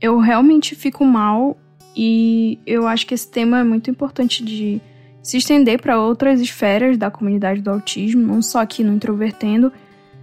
eu 0.00 0.18
realmente 0.18 0.74
fico 0.74 1.04
mal 1.04 1.56
e 2.00 2.60
eu 2.64 2.86
acho 2.86 3.04
que 3.04 3.12
esse 3.12 3.28
tema 3.28 3.58
é 3.58 3.64
muito 3.64 3.90
importante 3.90 4.44
de 4.44 4.80
se 5.20 5.36
estender 5.36 5.82
para 5.82 6.00
outras 6.00 6.40
esferas 6.40 6.96
da 6.96 7.10
comunidade 7.10 7.60
do 7.60 7.72
autismo, 7.72 8.22
não 8.22 8.40
só 8.40 8.60
aqui 8.60 8.84
no 8.84 8.94
Introvertendo, 8.94 9.72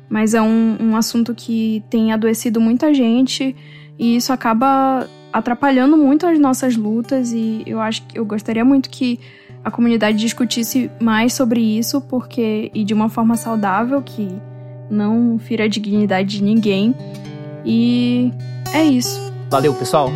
mas 0.10 0.34
é 0.34 0.42
um, 0.42 0.78
um 0.80 0.96
assunto 0.96 1.36
que 1.36 1.84
tem 1.90 2.14
adoecido 2.14 2.62
muita 2.62 2.94
gente 2.94 3.54
e 4.00 4.16
isso 4.16 4.32
acaba 4.32 5.06
atrapalhando 5.34 5.98
muito 5.98 6.26
as 6.26 6.40
nossas 6.40 6.78
lutas 6.78 7.34
e 7.34 7.62
eu 7.66 7.82
acho 7.82 8.04
que 8.04 8.18
eu 8.18 8.26
gostaria 8.26 8.64
muito 8.64 8.90
que 8.90 9.20
a 9.62 9.70
comunidade 9.70 10.18
discutisse 10.18 10.90
mais 11.02 11.34
sobre 11.34 11.60
isso, 11.60 12.00
porque 12.00 12.72
e 12.74 12.86
de 12.86 12.94
uma 12.94 13.10
forma 13.10 13.36
saudável 13.36 14.02
que 14.02 14.30
não 14.90 15.38
fira 15.38 15.66
a 15.66 15.68
dignidade 15.68 16.38
de 16.38 16.44
ninguém. 16.44 16.96
E 17.66 18.32
é 18.74 18.84
isso. 18.86 19.20
Valeu, 19.50 19.74
pessoal. 19.74 20.10